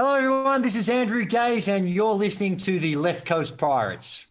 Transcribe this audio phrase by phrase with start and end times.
[0.00, 0.62] Hello, everyone.
[0.62, 4.28] This is Andrew Gaze, and you're listening to the Left Coast Pirates.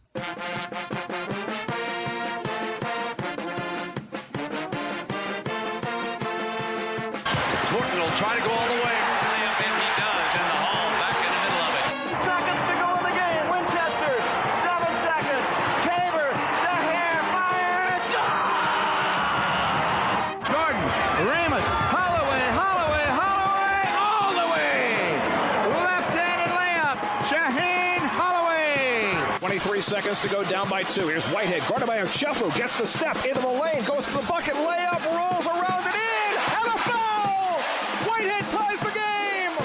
[29.88, 31.08] Seconds to go down by two.
[31.08, 34.56] Here's Whitehead, guarded by Ochefu, gets the step into the lane, goes to the bucket,
[34.56, 37.62] layup, rolls around and in, and a foul!
[38.04, 39.56] Whitehead ties the game!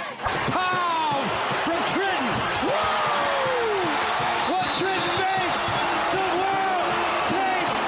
[0.54, 1.26] Pow
[1.64, 2.24] from Trenton.
[2.62, 3.82] Woo!
[4.54, 5.64] What Trenton makes,
[6.14, 6.94] the world
[7.34, 7.84] takes.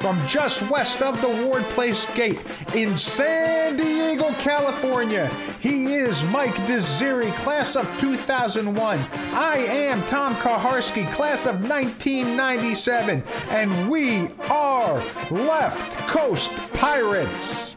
[0.00, 2.40] From just west of the Ward Place Gate
[2.74, 8.98] in San Diego, California, he is Mike Desiri, class of 2001.
[9.32, 17.74] I am Tom Kaharski, class of 1997, and we are Left Coast Pirates.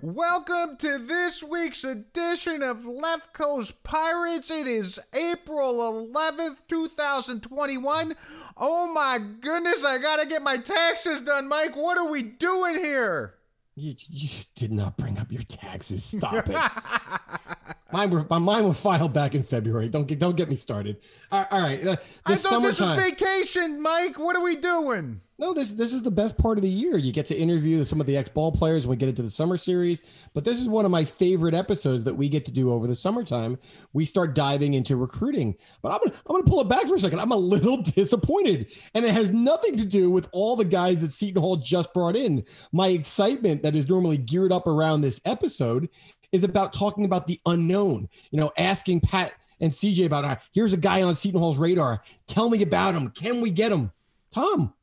[0.00, 4.50] Welcome to this week's edition of Left Coast Pirates.
[4.50, 8.16] It is April 11th, 2021.
[8.56, 11.76] Oh my goodness, I gotta get my taxes done, Mike.
[11.76, 13.35] What are we doing here?
[13.76, 16.02] You, you did not bring up your taxes.
[16.02, 16.56] Stop it.
[17.96, 19.88] mine were my mine were filed back in February.
[19.88, 20.98] Don't get don't get me started.
[21.32, 21.86] All right, all right.
[21.86, 24.18] Uh, I thought this was vacation, Mike.
[24.18, 25.20] What are we doing?
[25.38, 26.96] no, this this is the best part of the year.
[26.96, 29.28] You get to interview some of the ex ball players when we get into the
[29.28, 30.02] summer series.
[30.32, 32.94] But this is one of my favorite episodes that we get to do over the
[32.94, 33.58] summertime.
[33.92, 35.56] We start diving into recruiting.
[35.82, 37.20] But I'm gonna I'm gonna pull it back for a second.
[37.20, 41.12] I'm a little disappointed, and it has nothing to do with all the guys that
[41.12, 42.42] Seton Hall just brought in.
[42.72, 45.90] My excitement that is normally geared up around this episode
[46.32, 48.08] is about talking about the unknown.
[48.30, 52.02] You know, asking Pat and CJ about uh, here's a guy on Seton Hall's radar.
[52.26, 53.10] Tell me about him.
[53.10, 53.92] Can we get him?
[54.30, 54.74] Tom,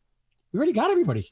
[0.52, 1.32] we already got everybody.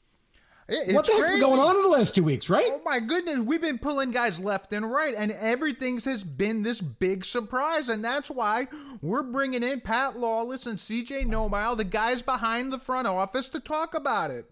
[0.68, 2.68] It- what it's the heck's been going on in the last two weeks, right?
[2.70, 6.80] Oh my goodness, we've been pulling guys left and right, and everything's has been this
[6.80, 8.68] big surprise, and that's why
[9.02, 13.60] we're bringing in Pat Lawless and CJ Nobile, the guys behind the front office, to
[13.60, 14.50] talk about it.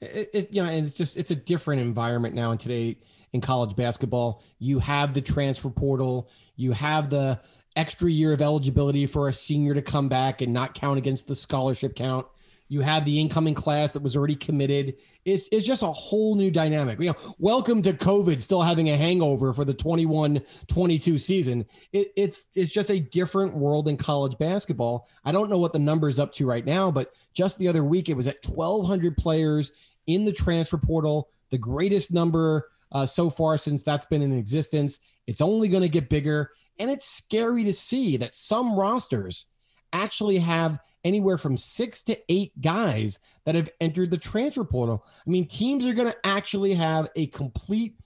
[0.00, 2.98] it, it you know and it's just it's a different environment now in today
[3.32, 4.42] in college basketball.
[4.58, 6.28] You have the transfer portal.
[6.56, 7.40] You have the
[7.76, 11.34] extra year of eligibility for a senior to come back and not count against the
[11.34, 12.26] scholarship count.
[12.68, 14.94] You have the incoming class that was already committed.
[15.26, 16.98] It's, it's just a whole new dynamic.
[17.00, 21.66] You know welcome to covid still having a hangover for the 21-22 season.
[21.92, 25.06] It, it's it's just a different world in college basketball.
[25.22, 27.84] I don't know what the number is up to right now but just the other
[27.84, 29.72] week it was at 1200 players
[30.06, 35.00] in the transfer portal, the greatest number uh, so far since that's been in existence.
[35.26, 36.50] It's only going to get bigger.
[36.78, 39.46] And it's scary to see that some rosters
[39.92, 45.04] actually have anywhere from six to eight guys that have entered the transfer portal.
[45.26, 47.96] I mean, teams are going to actually have a complete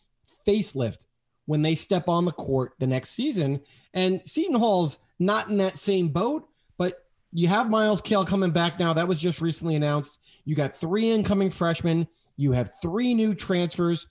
[0.46, 1.06] facelift
[1.46, 3.60] when they step on the court the next season.
[3.94, 8.78] And Seton Hall's not in that same boat, but you have Myles Cale coming back
[8.78, 8.92] now.
[8.92, 10.19] That was just recently announced.
[10.44, 12.08] You got three incoming freshmen.
[12.36, 14.06] You have three new transfers.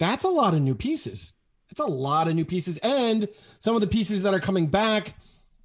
[0.00, 1.34] That's a lot of new pieces.
[1.68, 2.78] That's a lot of new pieces.
[2.78, 3.28] And
[3.60, 5.14] some of the pieces that are coming back,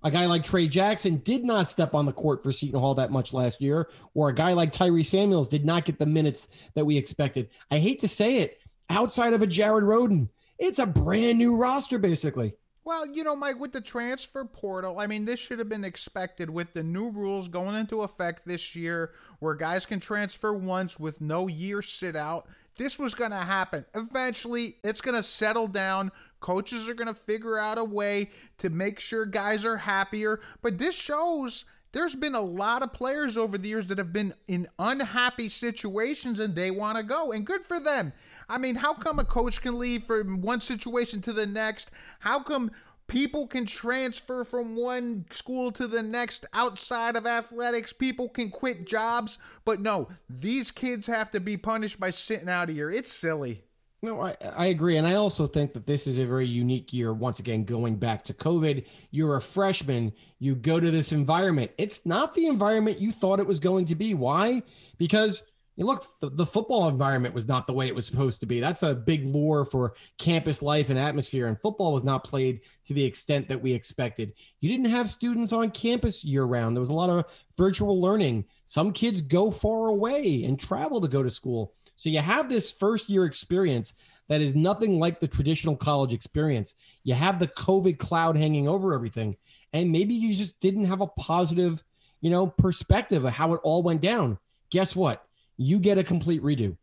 [0.04, 3.12] a guy like Trey Jackson did not step on the court for Seton Hall that
[3.12, 6.86] much last year, or a guy like Tyree Samuels did not get the minutes that
[6.86, 7.50] we expected.
[7.72, 10.30] I hate to say it, outside of a Jared Rhoden,
[10.60, 12.56] it's a brand new roster, basically.
[12.84, 16.52] Well, you know, Mike, with the transfer portal, I mean, this should have been expected
[16.52, 21.20] with the new rules going into effect this year where guys can transfer once with
[21.20, 22.48] no year sit out.
[22.78, 23.86] This was going to happen.
[23.94, 26.12] Eventually, it's going to settle down.
[26.42, 30.42] Coaches are going to figure out a way to make sure guys are happier.
[30.62, 31.66] But this shows
[31.96, 36.42] there's been a lot of players over the years that have been in unhappy situations
[36.42, 37.32] and they want to go.
[37.32, 38.12] And good for them.
[38.50, 41.90] I mean, how come a coach can leave from one situation to the next?
[42.20, 42.72] How come
[43.08, 47.94] people can transfer from one school to the next outside of athletics?
[47.94, 52.70] People can quit jobs, but no, these kids have to be punished by sitting out
[52.70, 52.90] a year.
[52.90, 53.64] It's silly.
[54.02, 54.98] No, I, I agree.
[54.98, 57.12] And I also think that this is a very unique year.
[57.12, 61.72] Once again, going back to COVID, you're a freshman, you go to this environment.
[61.80, 64.14] It's not the environment you thought it was going to be.
[64.14, 64.62] Why?
[65.00, 65.44] Because
[65.76, 68.60] you look, the, the football environment was not the way it was supposed to be.
[68.60, 71.48] That's a big lure for campus life and atmosphere.
[71.48, 74.34] And football was not played to the extent that we expected.
[74.62, 76.76] You didn't have students on campus year round.
[76.76, 77.26] There was a lot of
[77.58, 78.46] virtual learning.
[78.66, 81.74] Some kids go far away and travel to go to school.
[81.98, 83.94] So you have this first year experience
[84.28, 86.76] that is nothing like the traditional college experience.
[87.04, 89.38] You have the COVID cloud hanging over everything,
[89.72, 91.84] and maybe you just didn't have a positive,
[92.22, 94.40] you know, perspective of how it all went down.
[94.72, 95.25] Guess what?
[95.58, 96.78] You get a complete redo.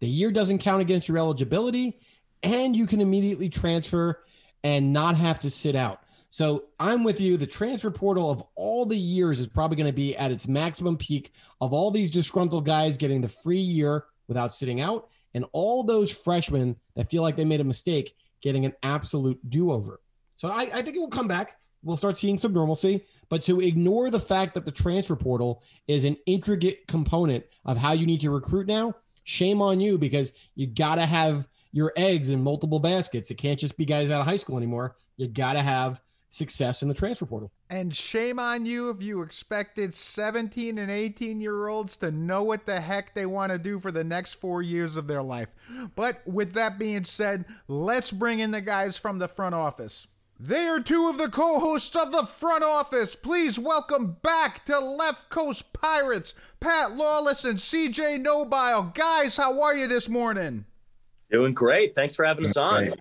[0.00, 2.00] The year doesn't count against your eligibility,
[2.42, 4.22] and you can immediately transfer
[4.62, 6.00] and not have to sit out.
[6.30, 7.36] So I'm with you.
[7.36, 10.96] The transfer portal of all the years is probably going to be at its maximum
[10.96, 15.84] peak of all these disgruntled guys getting the free year without sitting out, and all
[15.84, 20.00] those freshmen that feel like they made a mistake getting an absolute do over.
[20.36, 21.56] So I, I think it will come back.
[21.84, 26.04] We'll start seeing some normalcy, but to ignore the fact that the transfer portal is
[26.04, 28.94] an intricate component of how you need to recruit now,
[29.24, 33.30] shame on you because you got to have your eggs in multiple baskets.
[33.30, 34.96] It can't just be guys out of high school anymore.
[35.16, 36.00] You got to have
[36.34, 37.52] success in the transfer portal.
[37.70, 42.66] And shame on you if you expected 17 and 18 year olds to know what
[42.66, 45.48] the heck they want to do for the next four years of their life.
[45.94, 50.06] But with that being said, let's bring in the guys from the front office.
[50.46, 53.14] They are two of the co hosts of the front office.
[53.14, 58.92] Please welcome back to Left Coast Pirates, Pat Lawless and CJ Nobile.
[58.94, 60.66] Guys, how are you this morning?
[61.30, 61.94] Doing great.
[61.94, 62.92] Thanks for having us on.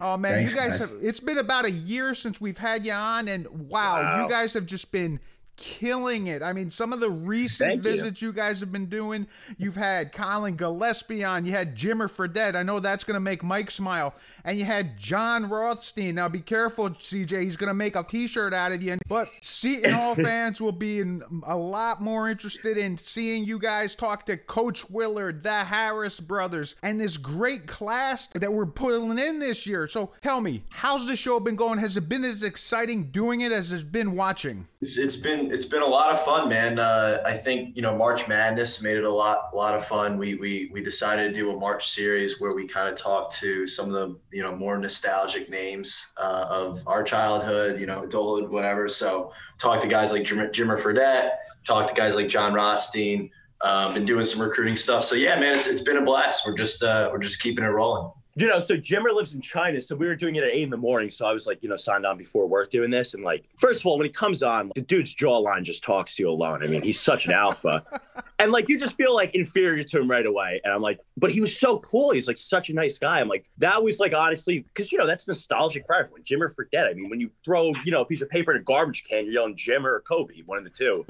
[0.00, 0.90] Oh man, Thanks, you guys, guys.
[0.90, 4.22] have it's been about a year since we've had you on and wow, Wow.
[4.24, 5.20] you guys have just been
[5.56, 6.42] killing it.
[6.42, 7.90] I mean, some of the recent Thank you.
[7.92, 8.32] visits you.
[8.32, 9.26] guys have been doing,
[9.58, 12.56] you've had Collin Gillespie on, you had Jimmer Fredette.
[12.56, 14.14] I know that's going to make Mike smile.
[14.44, 16.16] And you had Jon Rothstein.
[16.16, 18.98] Now be careful, CJ, he's going to make a t-shirt out of you.
[19.08, 23.94] But Seton Hall fans will be in a lot more interested in seeing you guys
[23.94, 29.38] talk to Coach Willard, the Harris brothers, and this great class that we're putting in
[29.38, 29.86] this year.
[29.86, 31.78] So tell me, how's the show been going?
[31.78, 34.66] Has it been as exciting doing it as it's been watching?
[34.80, 36.78] It's, it's been it's been a lot of fun, man.
[36.78, 40.18] Uh, I think you know March Madness made it a lot a lot of fun.
[40.18, 43.66] We we we decided to do a March series where we kind of talked to
[43.66, 48.50] some of the you know more nostalgic names uh, of our childhood, you know adulthood,
[48.50, 48.88] whatever.
[48.88, 51.32] So talked to guys like Jim, Jimmer Fredette,
[51.64, 53.30] talked to guys like Jon Rothstein.
[53.62, 55.04] Um, been doing some recruiting stuff.
[55.04, 56.46] So yeah, man, it's, it's been a blast.
[56.46, 58.10] We're just uh, we're just keeping it rolling.
[58.34, 60.70] You know, so Jimmer lives in China, so we were doing it at eight in
[60.70, 61.10] the morning.
[61.10, 63.80] So I was like, you know, signed on before work doing this, and like, first
[63.80, 66.64] of all, when he comes on, the dude's jawline just talks to you alone.
[66.64, 67.84] I mean, he's such an alpha,
[68.38, 70.62] and like, you just feel like inferior to him right away.
[70.64, 72.12] And I'm like, but he was so cool.
[72.12, 73.20] He's like such a nice guy.
[73.20, 76.22] I'm like, that was like honestly, because you know that's nostalgic for everyone.
[76.22, 76.90] Jimmer Fredette.
[76.90, 79.24] I mean, when you throw you know a piece of paper in a garbage can,
[79.24, 81.04] you're yelling Jimmer or Kobe, one of the two.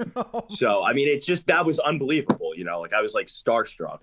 [0.49, 2.53] so I mean, it's just that was unbelievable.
[2.55, 3.99] You know, like I was like starstruck.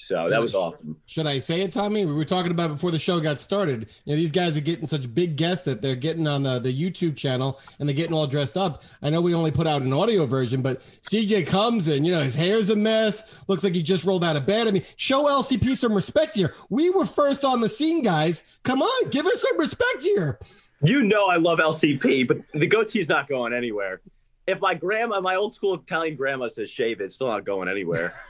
[0.00, 0.96] So that was awesome.
[1.04, 2.06] Should I say it, Tommy?
[2.06, 3.86] We were talking about before the show got started.
[4.04, 6.72] You know, these guys are getting such big guests that they're getting on the, the
[6.72, 8.82] YouTube channel and they're getting all dressed up.
[9.02, 12.22] I know we only put out an audio version, but CJ comes and, you know,
[12.22, 13.42] his hair's a mess.
[13.46, 14.66] Looks like he just rolled out of bed.
[14.66, 16.54] I mean, show LCP some respect here.
[16.70, 18.42] We were first on the scene, guys.
[18.62, 20.38] Come on, give us some respect here.
[20.82, 24.00] You know I love LCP, but the goatee's not going anywhere.
[24.46, 27.68] If my grandma, my old school Italian grandma says shave it, it's still not going
[27.68, 28.14] anywhere.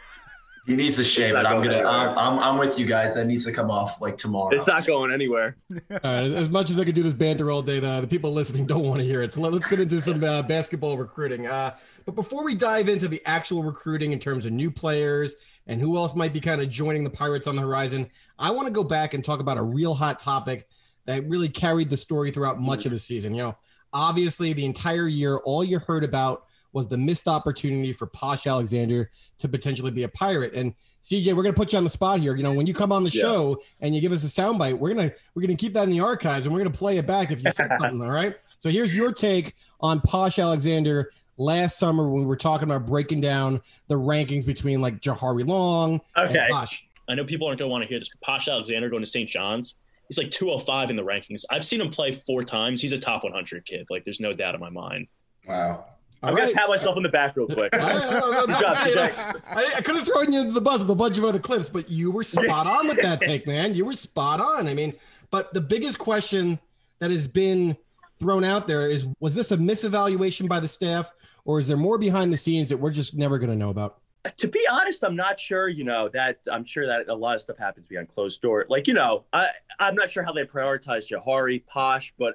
[0.70, 1.38] He needs to shave it.
[1.38, 1.88] I'm going gonna.
[1.88, 3.12] I'm, I'm I'm with you guys.
[3.14, 4.54] That needs to come off like tomorrow.
[4.54, 5.56] It's not going anywhere.
[5.90, 8.32] All right, as much as I could do this banter all day, the, the people
[8.32, 9.32] listening don't want to hear it.
[9.32, 11.48] So let, us get into some uh, basketball recruiting.
[11.48, 11.76] Uh,
[12.06, 15.34] but before we dive into the actual recruiting in terms of new players
[15.66, 18.08] and who else might be kind of joining the Pirates on the horizon,
[18.38, 20.68] I want to go back and talk about a real hot topic
[21.06, 23.34] that really carried the story throughout much of the season.
[23.34, 23.56] You know,
[23.92, 29.10] obviously the entire year, all you heard about was the missed opportunity for Posh Alexander
[29.38, 30.54] to potentially be a pirate.
[30.54, 32.36] And CJ, we're gonna put you on the spot here.
[32.36, 33.22] You know, when you come on the Yeah.
[33.22, 36.00] show and you give us a soundbite, we're gonna we're gonna keep that in the
[36.00, 38.02] archives and we're gonna play it back if you said something.
[38.02, 38.34] All right.
[38.58, 43.22] So here's your take on Posh Alexander last summer when we were talking about breaking
[43.22, 46.38] down the rankings between like Jahari Long Okay.
[46.38, 46.86] and Posh.
[47.08, 48.10] I know people aren't going to want to hear this.
[48.22, 49.28] Posh Alexander going to St.
[49.28, 49.76] John's.
[50.08, 51.44] He's like 205 in the rankings.
[51.50, 52.82] I've seen him play four times.
[52.82, 53.86] He's a top 100 kid.
[53.90, 55.06] Like, there's no doubt in my mind.
[55.48, 55.84] Wow.
[56.22, 57.74] I'm gonna pat myself on the back real quick.
[57.74, 59.42] I, I- I was about Good job, to say, CJ.
[59.46, 61.68] I, I could have thrown you into the bus with a bunch of other clips,
[61.68, 63.74] but you were spot on with that take, man.
[63.74, 64.68] You were spot on.
[64.68, 64.94] I mean,
[65.30, 66.58] but the biggest question
[66.98, 67.76] that has been
[68.18, 71.10] thrown out there is was this a misevaluation by the staff,
[71.44, 73.96] or is there more behind the scenes that we're just never going to know about?
[74.36, 75.68] to be honest, I'm not sure.
[75.68, 78.66] You know that I'm sure that a lot of stuff happens behind closed door.
[78.68, 79.46] Like you know, I
[79.78, 82.34] I'm not sure how they prioritize Jahari Posh, but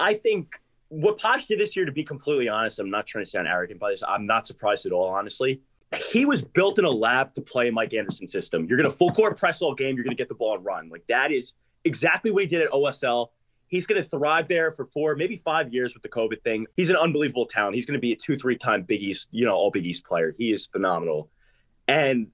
[0.00, 3.30] I think what Posh did this year, to be completely honest, I'm not trying to
[3.30, 4.02] sound arrogant by this.
[4.06, 5.60] I'm not surprised at all, honestly.
[6.10, 8.66] He was built in a lab to play Mike Anderson's system.
[8.66, 9.94] You're going to full court press all game.
[9.94, 10.88] You're going to get the ball and run.
[10.88, 13.28] Like that is exactly what he did at OSL.
[13.68, 16.66] He's going to thrive there for four, maybe five years with the COVID thing.
[16.76, 17.74] He's an unbelievable talent.
[17.74, 20.04] He's going to be a two, three time Big East, you know, all Big East
[20.04, 20.34] player.
[20.36, 21.28] He is phenomenal.
[21.88, 22.28] And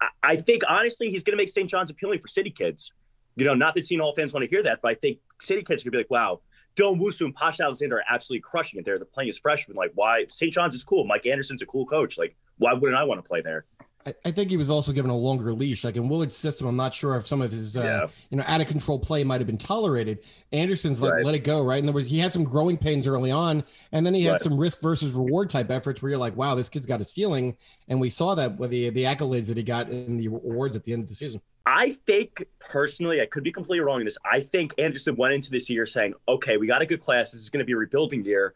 [0.00, 1.68] I, I think honestly he's going to make St.
[1.68, 2.92] John's appealing for city kids.
[3.36, 5.62] You know, not that Seton Hall fans want to hear that, but I think city
[5.62, 6.40] kids are going to be like, wow,
[6.78, 8.94] Dylan Wusu and Pasha Alexander are absolutely crushing it there.
[8.94, 9.76] They're the playing as freshmen.
[9.76, 10.26] Like, why?
[10.28, 10.52] St.
[10.52, 11.04] John's is cool.
[11.04, 12.16] Mike Anderson's a cool coach.
[12.18, 13.64] Like, why wouldn't I want to play there?
[14.06, 15.82] I, I think he was also given a longer leash.
[15.82, 18.06] Like in Willard's system, I'm not sure if some of his, uh, Yeah.
[18.30, 20.20] you know, out of control play might have been tolerated.
[20.52, 21.24] Anderson's like Right.
[21.26, 21.78] let it go, right?
[21.78, 24.40] And there was he had some growing pains early on, and then he had Right.
[24.40, 27.56] some risk versus reward type efforts where you're like, wow, this kid's got a ceiling,
[27.88, 30.84] and we saw that with the the accolades that he got in the awards at
[30.84, 31.40] the end of the season.
[31.70, 34.16] I think personally, I could be completely wrong in this.
[34.24, 37.32] I think Anderson went into this year saying, okay, we got a good class.
[37.32, 38.54] This is going to be a rebuilding year.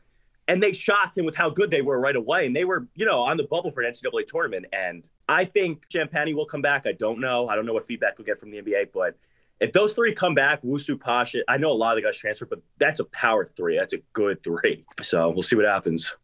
[0.49, 2.47] And they shocked him with how good they were right away.
[2.47, 4.65] And they were, you know, on the bubble for an NCAA tournament.
[4.73, 6.87] And I think Champagnie will come back.
[6.87, 7.51] I don't know.
[7.51, 8.93] I don't know what feedback we'll get from the NBA.
[8.95, 9.19] But
[9.61, 12.47] if those three come back, Wusu, Pasha, I know a lot of the guys transfer,
[12.47, 13.77] but that's a power three.
[13.79, 14.87] That's a good three.
[15.03, 16.15] So we'll see what happens.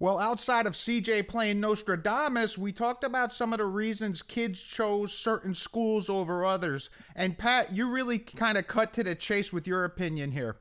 [0.00, 5.12] Well, outside of CJ playing Nostradamus, we talked about some of the reasons kids chose
[5.12, 6.90] certain schools over others.
[7.16, 10.58] And Pat, you really kind of cut to the chase with your opinion here.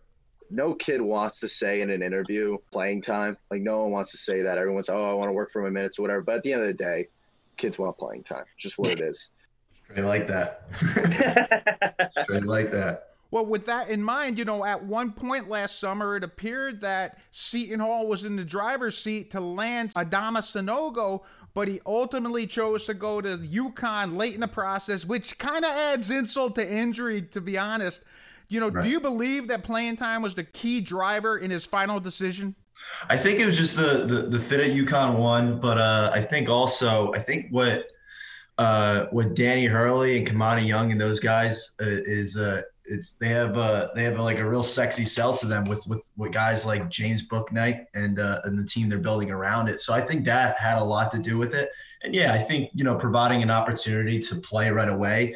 [0.50, 3.38] no kid wants to say in an interview playing time.
[3.52, 4.58] Like no one wants to say that.
[4.58, 6.22] Everyone's oh I want to work for my minutes or whatever.
[6.22, 7.08] But at the end of the day,
[7.58, 8.46] kids want playing time.
[8.56, 9.30] It's just what it is.
[9.84, 10.64] Straight like that.
[12.24, 13.16] Straight like that.
[13.32, 17.20] Well, with that in mind, you know, at one point last summer, it appeared that
[17.32, 22.86] Seton Hall was in the driver's seat to land Adama Sanogo, but he ultimately chose
[22.86, 27.22] to go to UConn late in the process, which kind of adds insult to injury,
[27.24, 28.04] to be honest.
[28.48, 28.86] You know, Right.
[28.86, 32.56] do you believe that playing time was the key driver in his final decision?
[33.10, 36.22] I think it was just the the, the fit at UConn one, but uh, I
[36.22, 37.92] think also I think what
[38.58, 43.30] uh, what Danny Hurley and Kimani Young and those guys uh, is uh, it's they
[43.30, 46.66] have uh, they have like a real sexy sell to them with with, with guys
[46.66, 49.82] like James Bouknight and uh, and the team they're building around it.
[49.82, 51.70] So I think that had a lot to do with it.
[52.04, 55.36] And yeah, I think you know providing an opportunity to play right away,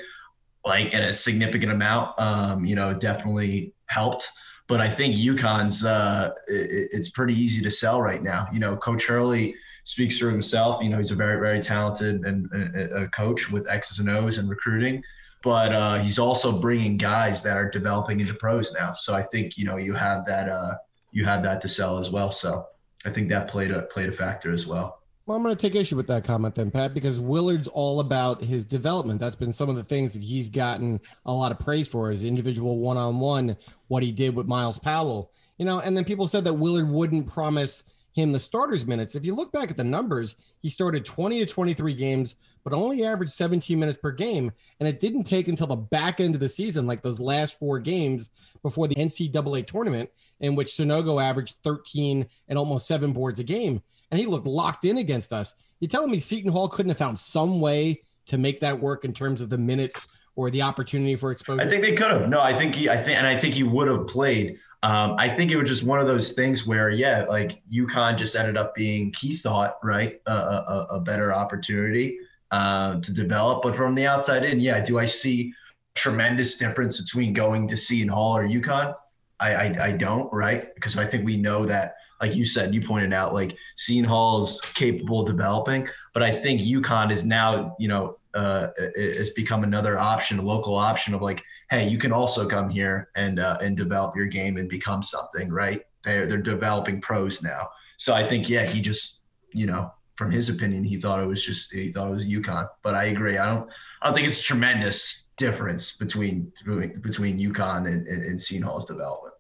[0.66, 4.30] like in a significant amount, um, you know, definitely helped
[4.72, 8.48] but I think UConn's uh, it, it's pretty easy to sell right now.
[8.54, 9.54] You know, Coach Hurley
[9.84, 10.82] speaks for himself.
[10.82, 14.38] You know, he's a very very talented and a, a coach with X's and O's
[14.38, 15.04] and recruiting,
[15.44, 18.94] but uh, he's also bringing guys that are developing into pros now.
[18.94, 20.76] So I think you know you have that uh,
[21.12, 22.32] you have that to sell as well.
[22.32, 22.66] So
[23.06, 25.02] I think that played a played a factor as well.
[25.26, 28.42] Well, I'm going to take issue with that comment then, Pat, because Willard's all about
[28.42, 29.20] his development.
[29.20, 32.24] That's been some of the things that he's gotten a lot of praise for his
[32.24, 33.56] individual one on one,
[33.88, 35.32] what he did with Myles Powell.
[35.58, 37.84] You know, and then people said that Willard wouldn't promise
[38.14, 39.16] him the starters minutes.
[39.16, 43.04] If you look back at the numbers, he started 20 to 23 games, but only
[43.04, 44.52] averaged 17 minutes per game.
[44.80, 47.80] And it didn't take until the back end of the season, like those last four
[47.80, 48.30] games
[48.62, 53.82] before the NCAA tournament, in which Sanogo averaged 13 and almost seven boards a game
[54.12, 55.56] and he looked locked in against us.
[55.80, 59.14] You're telling me Seton Hall couldn't have found some way to make that work in
[59.14, 61.62] terms of the minutes or the opportunity for exposure?
[61.62, 62.30] I think they could have.
[62.30, 64.60] No, I think he, I think, and I think he would have played.
[64.84, 68.36] Um, I think it was just one of those things where, yeah, like UConn just
[68.36, 72.20] ended up being, he thought, right, a, a, a better opportunity
[72.52, 73.64] um, to develop.
[73.64, 75.54] But from the outside in, yeah, do I see
[75.96, 78.94] tremendous difference between going to Seton Hall or UConn?
[79.40, 80.74] I, I, I don't, right?
[80.76, 84.44] Because I think we know that, like you said, you pointed out, like Seton Hall
[84.44, 89.64] is capable of developing, but I think UConn is now, you know, uh, it's become
[89.64, 93.58] another option, a local option of like, hey, you can also come here and uh,
[93.62, 95.82] and develop your game and become something, right?
[96.04, 99.92] They're they're developing pros now, so I think yeah, he just you know
[100.22, 103.06] from his opinion, he thought it was just he thought it was UConn, but I
[103.06, 103.40] agree.
[103.40, 103.72] I don't
[104.04, 108.86] I don't think it's a tremendous difference between between, UConn and, and, and Seton Hall's
[108.86, 109.34] development.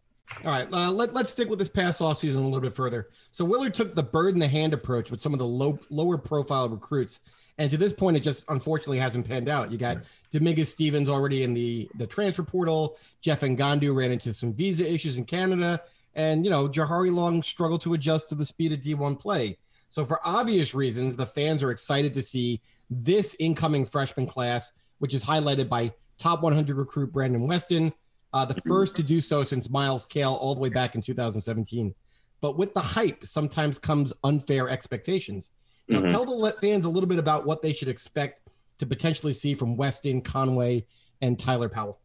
[0.43, 3.09] All right, uh, let, let's stick with this past offseason a little bit further.
[3.29, 6.17] So Willard took the bird in the hand approach with some of the low, lower
[6.17, 7.19] profile recruits.
[7.59, 9.71] And to this point, it just unfortunately hasn't panned out.
[9.71, 9.99] You got
[10.31, 12.97] Dominguez Stevens already in the, the transfer portal.
[13.19, 15.83] Jeff Ngandu ran into some visa issues in Canada.
[16.15, 19.57] And, you know, Jahari Long struggled to adjust to the speed of D1 play.
[19.91, 25.13] So, for obvious reasons, the fans are excited to see this incoming freshman class, which
[25.13, 27.91] is highlighted by top 100 recruit Brandon Weston,
[28.31, 31.93] uh, the first to do so since Myles Cale all the way back in 2017.
[32.39, 35.51] But with the hype, sometimes comes unfair expectations.
[35.89, 36.11] Now, Mhm.
[36.11, 38.43] tell the fans a little bit about what they should expect
[38.77, 40.85] to potentially see from Weston, Conway,
[41.21, 41.99] and Tyler Powell.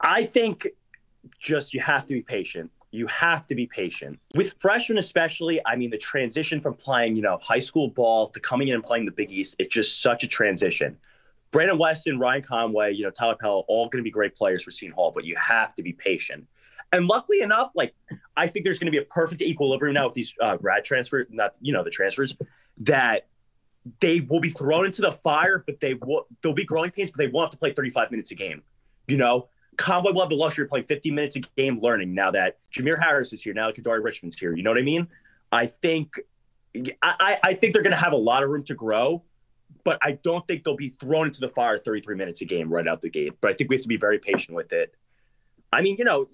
[0.00, 0.68] I think
[1.40, 2.70] just you have to be patient.
[2.90, 4.18] You have to be patient.
[4.34, 8.40] With freshmen, especially, I mean, the transition from playing, you know, high school ball to
[8.40, 10.96] coming in and playing the Big East, it's just such a transition.
[11.50, 14.70] Brandon Weston, Ryan Conway, you know, Tyler Powell, all going to be great players for
[14.70, 16.46] Seton Hall, but you have to be patient.
[16.92, 17.94] And luckily enough, like
[18.36, 21.26] I think there's going to be a perfect equilibrium now with these uh, grad transfer,
[21.30, 22.36] not you know the transfers,
[22.78, 23.28] that
[24.00, 27.18] they will be thrown into the fire, but they will they'll be growing pains, but
[27.18, 28.62] they won't have to play 35 minutes a game.
[29.06, 29.48] You know,
[29.78, 33.00] Conway will have the luxury of playing 50 minutes a game learning now that Jamir
[33.00, 34.54] Harris is here, now that Kadari Richmond's here.
[34.54, 35.08] You know what I mean?
[35.50, 36.20] I think
[37.02, 39.22] I, I think they're gonna have a lot of room to grow,
[39.84, 42.86] but I don't think they'll be thrown into the fire 33 minutes a game right
[42.86, 43.34] out the gate.
[43.40, 44.94] But I think we have to be very patient with it.
[45.72, 46.28] I mean, you know,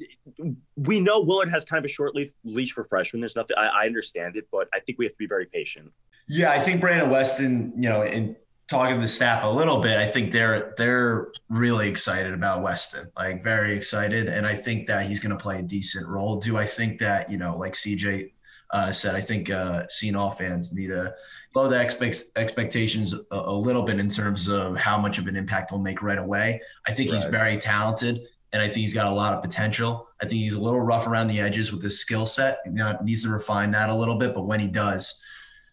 [0.77, 3.21] we know Willard has kind of a short leash for freshmen.
[3.21, 5.91] There's nothing, I, I understand it, but I think we have to be very patient.
[6.29, 8.37] Yeah, I think Brandon Weston, you know, in
[8.69, 13.11] talking to the staff a little bit, I think they're they're really excited about Weston,
[13.17, 16.41] like very excited, and I think that he's going to play a decent role.
[16.41, 18.33] Do I think that you know, like CJ
[18.71, 21.15] uh, said, I think uh, Hall fans need to
[21.55, 25.37] lower the expect, expectations a, a, little bit in terms of how much of an
[25.37, 26.61] impact he'll make right away.
[26.87, 27.21] I think right.
[27.21, 30.09] he's very talented and I think he's got a lot of potential.
[30.21, 32.59] I think he's a little rough around the edges with his skill set.
[32.65, 35.21] You know, needs to refine that a little bit, but when he does,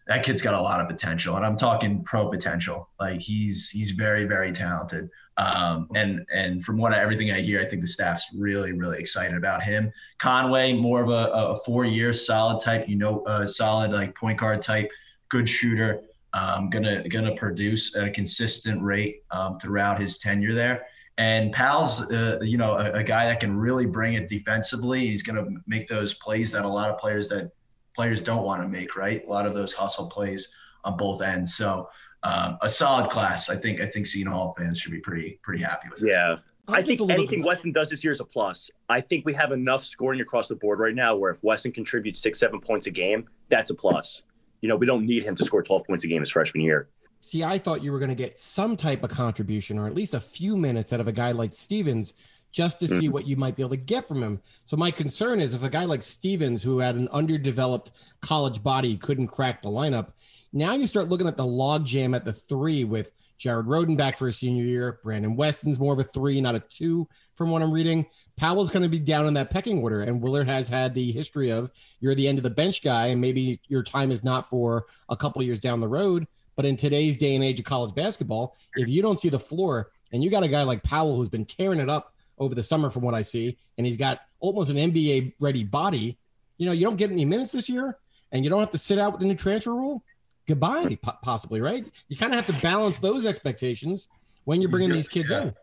[0.08, 2.88] that kid's got a lot of potential, and I'm talking pro potential.
[2.98, 5.08] Like he's he's very very talented.
[5.36, 8.98] Um, and and from what I, everything I hear, I think the staff's really really
[8.98, 9.92] excited about him.
[10.18, 14.38] Conway, more of a, a four year solid type, you know, a solid like point
[14.38, 14.90] guard type,
[15.28, 16.02] good shooter.
[16.34, 20.86] Um, gonna gonna produce at a consistent rate um, throughout his tenure there.
[21.18, 25.00] And Pal's, uh, you know, a, a, guy that can really bring it defensively.
[25.00, 27.52] He's going to make those plays that a lot of players that
[27.94, 29.24] players don't want to make, right?
[29.26, 30.48] A lot of those hustle plays
[30.84, 31.54] on both ends.
[31.54, 31.88] So
[32.22, 33.50] um, a solid class.
[33.50, 36.08] I think I think Seton Hall fans should be pretty pretty happy with it.
[36.08, 36.36] Yeah.
[36.68, 38.70] I think anything Weston does this year is a plus.
[38.88, 42.20] I think we have enough scoring across the board right now where if Weston contributes
[42.22, 44.22] six, seven points a game, that's a plus.
[44.60, 46.88] You know, we don't need him to score 12 points a game his freshman year.
[47.20, 50.14] See, I thought you were going to get some type of contribution or at least
[50.14, 52.14] a few minutes out of a guy like Stevens
[52.52, 53.12] just to see mm-hmm.
[53.12, 54.40] what you might be able to get from him.
[54.64, 58.96] So my concern is if a guy like Stevens, who had an underdeveloped college body,
[58.96, 60.12] couldn't crack the lineup,
[60.52, 64.26] now you start looking at the logjam at the three with Jared Rhoden back for
[64.26, 65.00] his senior year.
[65.02, 68.06] Brandon Weston's more of a three, not a two, from what I'm reading.
[68.36, 71.50] Powell's going to be down in that pecking order, and Willard has had the history
[71.50, 74.86] of you're the end of the bench guy, and maybe your time is not for
[75.08, 76.26] a couple years down the road.
[76.54, 79.90] But in today's day and age of college basketball, if you don't see the floor
[80.12, 82.90] and you got a guy like Powell who's been tearing it up over the summer
[82.90, 86.18] from what I see, and he's got almost an NBA ready body,
[86.58, 87.98] you know, you don't get any minutes this year
[88.32, 90.02] and you don't have to sit out with the new transfer rule.
[90.46, 91.84] Goodbye, possibly, right?
[92.08, 94.08] You kind of have to balance those expectations
[94.44, 95.42] when you're bringing gonna, these kids yeah.
[95.42, 95.54] in.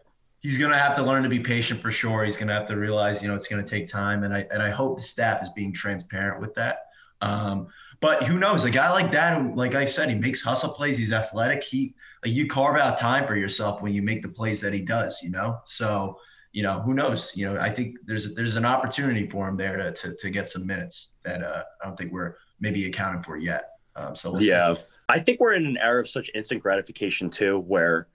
[0.41, 2.23] He's going to have to learn to be patient for sure.
[2.23, 4.47] He's going to have to realize, you know, it's going to take time, and I
[4.51, 6.85] and I hope the staff is being transparent with that.
[7.19, 7.67] Um,
[7.99, 8.63] but who knows?
[8.63, 10.97] A guy like that, who, like I said, he makes hustle plays.
[10.97, 11.61] He's athletic.
[11.61, 14.81] He like you carve out time for yourself when you make the plays that he
[14.81, 15.21] does.
[15.21, 16.17] You know, so
[16.51, 17.35] you know who knows?
[17.35, 20.49] You know, I think there's there's an opportunity for him there to to, to get
[20.49, 23.71] some minutes that uh, I don't think we're maybe accounted for yet.
[23.95, 24.81] Um, so we'll yeah, see.
[25.09, 28.07] I think we're in an era of such instant gratification too, where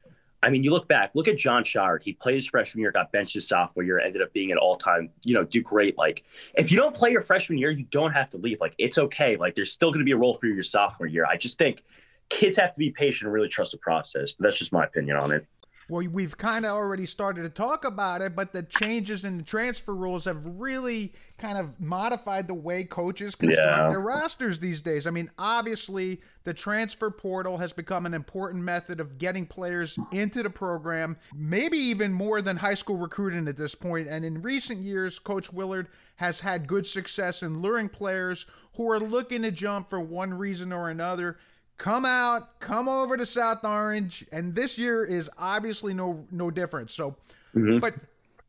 [0.44, 2.02] I mean, you look back, look at Jon Scheyer.
[2.02, 4.76] He played his freshman year, got benched his sophomore year, ended up being an all
[4.76, 5.96] time, you know, do great.
[5.96, 6.22] Like,
[6.58, 8.60] if you don't play your freshman year, you don't have to leave.
[8.60, 9.36] Like, it's okay.
[9.36, 11.24] Like, there's still going to be a role for you your sophomore year.
[11.24, 11.82] I just think
[12.28, 14.32] kids have to be patient and really trust the process.
[14.32, 15.46] But that's just my opinion on it.
[15.88, 19.42] Well, we've kind of already started to talk about it, but the changes in the
[19.42, 23.88] transfer rules have really kind of modified the way coaches construct yeah.
[23.90, 25.06] their rosters these days.
[25.06, 30.42] I mean, obviously, the transfer portal has become an important method of getting players into
[30.42, 34.08] the program, maybe even more than high school recruiting at this point.
[34.08, 39.00] And in recent years, Coach Willard has had good success in luring players who are
[39.00, 41.38] looking to jump for one reason or another
[41.78, 46.90] come out, come over to South Orange, and this year is obviously no no different.
[46.90, 47.16] So,
[47.54, 47.78] mm-hmm.
[47.78, 47.94] but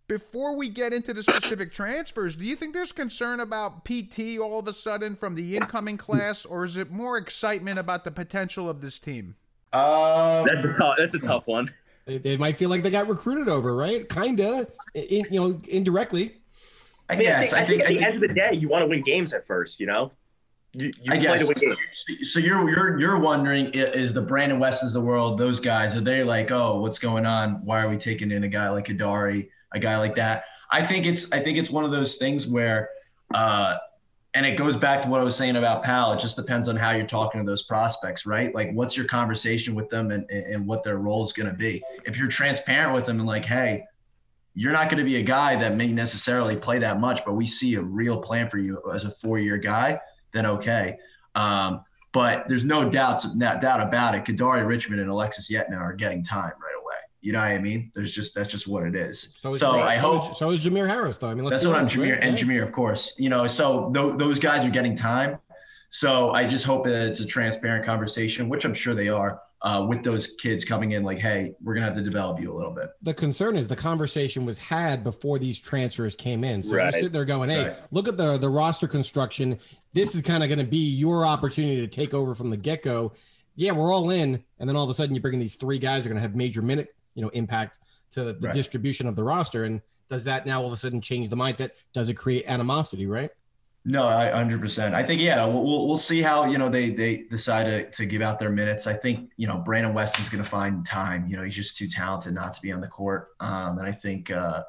[0.07, 4.59] before we get into the specific transfers, do you think there's concern about PT all
[4.59, 8.69] of a sudden from the incoming class, or is it more excitement about the potential
[8.69, 9.35] of this team?
[9.73, 10.95] Um, that's a tough.
[10.97, 11.73] That's a tough one.
[12.05, 14.07] They, they might feel like they got recruited over, right?
[14.07, 16.37] Kinda, in, you know, indirectly.
[17.09, 17.53] I, guess.
[17.53, 19.33] I think, I think at the end of the day, you want to win games
[19.33, 20.11] at first, you know.
[20.75, 21.49] You, you I guess.
[22.23, 25.37] So you're you're you're wondering is the Brandon Westons the world?
[25.37, 27.63] Those guys are they like, oh, what's going on?
[27.65, 30.43] Why are we taking in a guy like Kadari, a guy like that?
[30.71, 32.89] I think it's I think it's one of those things where,
[33.33, 33.77] uh,
[34.33, 36.11] and it goes back to what I was saying about Pal.
[36.11, 38.53] It just depends on how you're talking to those prospects, right?
[38.53, 41.81] Like, what's your conversation with them and and what their role is going to be.
[42.03, 43.85] If you're transparent with them and like, hey,
[44.55, 47.45] you're not going to be a guy that may necessarily play that much, but we
[47.45, 50.01] see a real plan for you as a four year guy
[50.35, 50.97] then okay.
[51.33, 54.23] Um, but there's no doubts, no doubt about it.
[54.23, 56.95] Kadari Richmond and Alexis Yetna are getting time right away.
[57.21, 57.91] You know what I mean?
[57.95, 59.33] There's just that's just what it is.
[59.37, 60.31] So, so I so hope.
[60.31, 61.29] Is, so is Jamir Harris though.
[61.29, 62.23] I mean, that's what I'm Jamir right?
[62.23, 63.13] and Jamir, of course.
[63.17, 65.39] You know, so th- those guys are getting time.
[65.89, 69.85] So I just hope that it's a transparent conversation, which I'm sure they are, uh,
[69.87, 72.73] with those kids coming in like, hey, we're gonna have to develop you a little
[72.73, 72.89] bit.
[73.01, 76.61] The concern is the conversation was had before these transfers came in.
[76.61, 76.83] So Right.
[76.85, 77.75] you're sitting there going, "Hey, Right.
[77.91, 79.57] look at the the roster construction.
[79.95, 82.83] This is kind of going to be your opportunity to take over from the get
[82.83, 83.13] go."
[83.55, 85.79] Yeah, we're all in, and then all of a sudden you bring in these three
[85.79, 87.79] guys who are going to have major minute, you know, impact
[88.11, 88.53] to the, the Right.
[88.53, 89.63] distribution of the roster.
[89.63, 91.71] And does that now all of a sudden change the mindset?
[91.93, 93.07] Does it create animosity?
[93.07, 93.31] Right?
[93.85, 94.93] No, I 100%.
[94.93, 98.05] I think yeah, we'll we'll, we'll see how you know they they decide to, to
[98.05, 98.87] give out their minutes.
[98.87, 101.27] I think you know Brandon Weston's going to find time.
[101.27, 103.29] You know he's just too talented not to be on the court.
[103.39, 104.63] Um, and I think uh,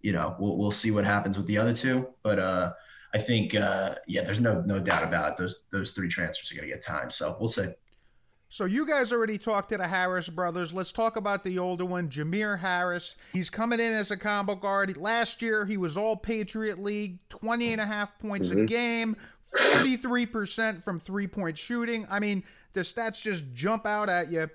[0.00, 2.08] you know we'll we'll see what happens with the other two.
[2.22, 2.72] But uh,
[3.14, 5.36] I think uh, yeah, there's no no doubt about it.
[5.36, 7.10] Those those three transfers are going to get time.
[7.10, 7.68] So we'll see.
[8.52, 10.74] So you guys already talked to the Harris brothers.
[10.74, 13.16] Let's talk about the older one, Jamir Harris.
[13.32, 14.94] He's coming in as a combo guard.
[14.98, 19.16] Last year, he was all Patriot League, 20 and a half points a game,
[19.54, 22.06] 43% from three-point shooting.
[22.10, 22.42] I mean,
[22.74, 24.50] the stats just jump out at you.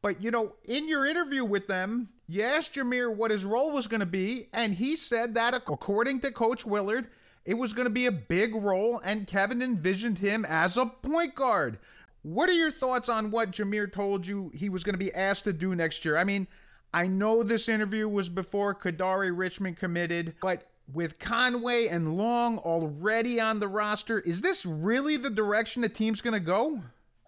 [0.00, 3.86] But, you know, in your interview with them, you asked Jamir what his role was
[3.86, 7.08] going to be, and he said that according to Coach Willard,
[7.44, 11.34] it was going to be a big role, and Kevin envisioned him as a point
[11.34, 11.78] guard.
[12.22, 15.44] What are your thoughts on what Jamir told you he was going to be asked
[15.44, 16.16] to do next year?
[16.16, 16.48] I mean,
[16.94, 23.40] I know this interview was before Kadari Richmond committed, but with Conway and Long already
[23.40, 26.82] on the roster, is this really the direction the team's going to go?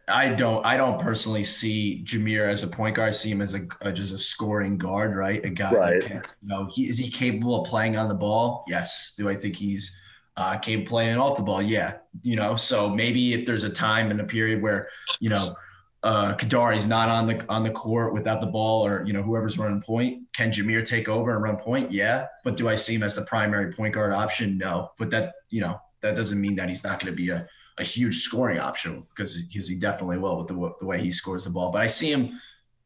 [0.09, 0.65] I don't.
[0.65, 3.09] I don't personally see Jamir as a point guard.
[3.09, 5.45] I see him as a, a just a scoring guard, right?
[5.45, 5.73] A guy.
[5.73, 6.01] Right.
[6.01, 8.65] That can, you know, he is he capable of playing on the ball?
[8.69, 9.15] Yes.
[9.17, 9.97] Do I think he's
[10.37, 11.63] uh, of playing off the ball?
[11.63, 11.95] Yeah.
[12.23, 12.57] You know.
[12.57, 14.89] So maybe if there's a time and a period where
[15.21, 15.57] you know
[16.03, 19.59] uh, Kadari's not on the on the court without the ball, or you know whoever's
[19.59, 21.91] running point, can Jamir take over and run point?
[21.91, 22.27] Yeah.
[22.45, 24.59] But do I see him as the primary point guard option?
[24.59, 24.93] No.
[24.99, 27.85] But that you know that doesn't mean that he's not going to be a a
[27.85, 31.51] huge scoring option because because he definitely will with the, the way he scores the
[31.51, 31.71] ball.
[31.71, 32.41] But I see him,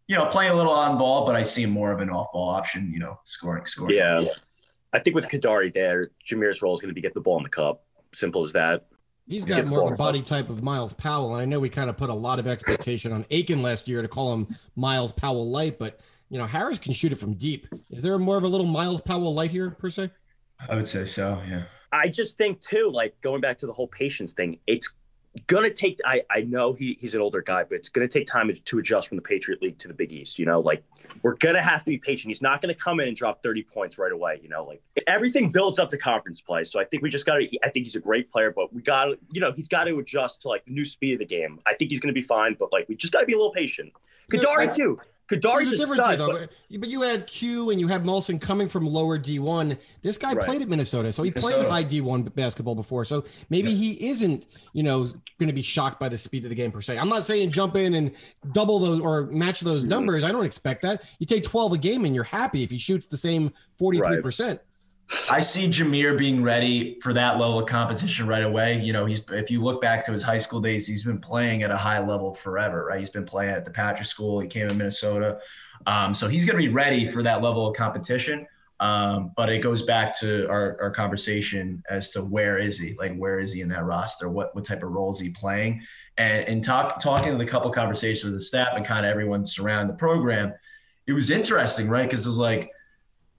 [0.08, 2.32] you know, playing a little on ball, but I see him more of an off
[2.32, 2.92] ball option.
[2.92, 3.96] You know, scoring, scoring.
[3.96, 4.24] Yeah.
[4.92, 7.44] I think with Kadari there, Jamir's role is going to be get the ball in
[7.44, 7.85] the cup.
[8.12, 8.87] Simple as that.
[9.29, 11.88] He's got more of a body type of Myles Powell, and I know we kind
[11.88, 15.48] of put a lot of expectation on Aiken last year to call him Myles Powell
[15.48, 16.00] light, but
[16.31, 17.68] you know Harris can shoot it from deep.
[17.90, 20.11] Is there more of a little Myles Powell light here per se?
[20.68, 21.40] I would say so.
[21.48, 21.62] Yeah.
[21.92, 24.92] I just think too, like going back to the whole patience thing, it's
[25.46, 25.98] gonna take.
[26.05, 29.09] I I know he he's an older guy, but it's gonna take time to adjust
[29.09, 30.38] from the Patriot League to the Big East.
[30.38, 30.83] You know, like
[31.22, 32.31] we're gonna have to be patient.
[32.31, 34.40] He's not gonna come in and drop thirty points right away.
[34.42, 36.64] You know, like everything builds up to conference play.
[36.64, 37.59] So I think we just got to.
[37.64, 39.98] I think he's a great player, but we got to, you know, he's got to
[39.98, 41.59] adjust to like the new speed of the game.
[41.66, 43.53] I think he's gonna be fine, but like we just got to be a little
[43.53, 43.92] patient.
[44.31, 45.00] Kadari too.
[45.31, 46.47] Kadari's There's a difference stud, here, though.
[46.71, 49.77] but- But you had Q and you have Molson coming from lower D1.
[50.03, 50.45] This guy Right.
[50.45, 53.05] played at Minnesota, so he played high D1 basketball before.
[53.05, 55.05] So maybe he isn't, you know,
[55.38, 56.99] going to be shocked by the speed of the game per se.
[56.99, 58.12] I'm not saying jump in and
[58.53, 59.90] double those or match those Mm-hmm.
[59.90, 60.25] numbers.
[60.25, 61.03] I don't expect that.
[61.19, 64.59] You take 12 a game and you're happy if he shoots the same 43%.
[65.29, 68.81] I see Jamir being ready for that level of competition right away.
[68.81, 71.62] You know, he's if you look back to his high school days, he's been playing
[71.62, 72.99] at a high level forever, right?
[72.99, 74.40] He's been playing at the Patrick School.
[74.40, 75.40] He came in Minnesota,
[75.87, 78.46] um, so he's going to be ready for that level of competition.
[78.79, 82.94] Um, but it goes back to our, our conversation as to where is he?
[82.99, 84.31] Like, where is he in that roster?
[84.31, 85.83] What what type of role is he playing?
[86.16, 89.44] And and talk talking to the couple conversations with the staff and kind of everyone
[89.44, 90.55] surrounding the program,
[91.07, 92.09] it was interesting, right?
[92.09, 92.70] Because it was like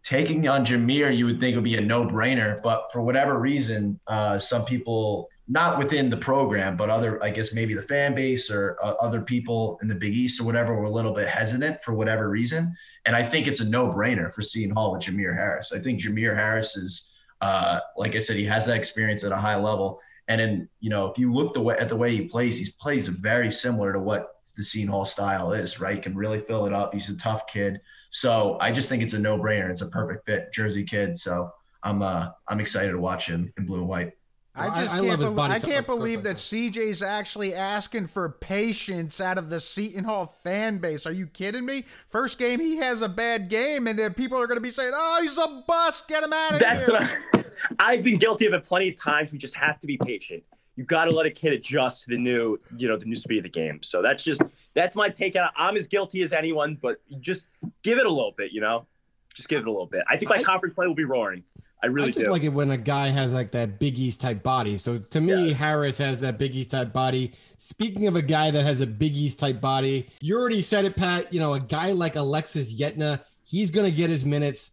[0.04, 4.40] taking on Jamir, you would think would be a no-brainer, but for whatever reason, uh,
[4.40, 8.78] some people, not within the program, but other, I guess maybe the fan base or
[8.82, 11.94] uh, other people in the Big East or whatever, were a little bit hesitant for
[11.94, 12.74] whatever reason.
[13.06, 15.72] And I think it's a no-brainer for Seton Hall with Jamir Harris.
[15.72, 17.12] I think Jamir Harris is,
[17.42, 20.00] uh, like I said, he has that experience at a high level.
[20.28, 22.66] And then, you know, if you look the way at the way he plays, he
[22.80, 25.96] plays very similar to what the Seton Hall style is, right?
[25.96, 26.94] He can really fill it up.
[26.94, 27.82] He's a tough kid.
[28.12, 29.70] So I just think it's a no-brainer.
[29.70, 31.18] It's a perfect fit, Jersey kid.
[31.18, 31.52] So
[31.84, 34.12] I'm uh I'm excited to watch him in blue and white.
[34.54, 36.36] I I- just I love can't, his bel- body I can't believe ahead.
[36.36, 41.06] that CJ's actually asking for patience out of the Seton Hall fan base.
[41.06, 41.86] Are you kidding me?
[42.10, 44.92] First game, he has a bad game, and then people are going to be saying,
[44.94, 46.10] "Oh, he's a bust.
[46.10, 47.00] Get him out of That's here."
[47.34, 47.46] what I,
[47.94, 49.32] I've been guilty of it plenty of times.
[49.32, 50.44] We just have to be patient.
[50.76, 53.38] You got to let a kid adjust to the new, you know, the new speed
[53.38, 53.82] of the game.
[53.84, 54.42] So that's just
[54.74, 55.52] that's my take on it.
[55.56, 57.48] I'm as guilty as anyone, but just
[57.84, 58.86] give it a little bit, you know,
[59.34, 60.04] just give it a little bit.
[60.10, 61.44] I think my I- conference play will be roaring.
[61.84, 62.32] I really I just do.
[62.32, 64.78] like it when a guy has like that Big East type body.
[64.78, 65.58] So to me, Yes.
[65.58, 67.34] Harris has that Big East type body.
[67.58, 70.96] Speaking of a guy that has a Big East type body, you already said it,
[70.96, 71.34] Pat.
[71.34, 74.72] You know, a guy like Alexis Yetna, he's going to get his minutes.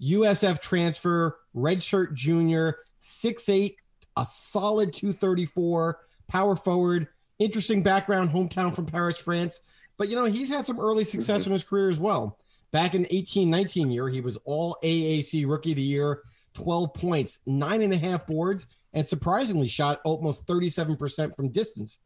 [0.00, 3.76] USF transfer, redshirt junior, 6'8,
[4.16, 9.60] a solid 234, power forward, interesting background, hometown from Paris, France.
[9.96, 11.50] But you know, he's had some early success mm-hmm.
[11.50, 12.38] in his career as well.
[12.72, 16.22] Back in 18 19 year, he was all AAC rookie of the year,
[16.54, 21.98] 12 points, nine and a half boards, and surprisingly shot almost 37% from distance.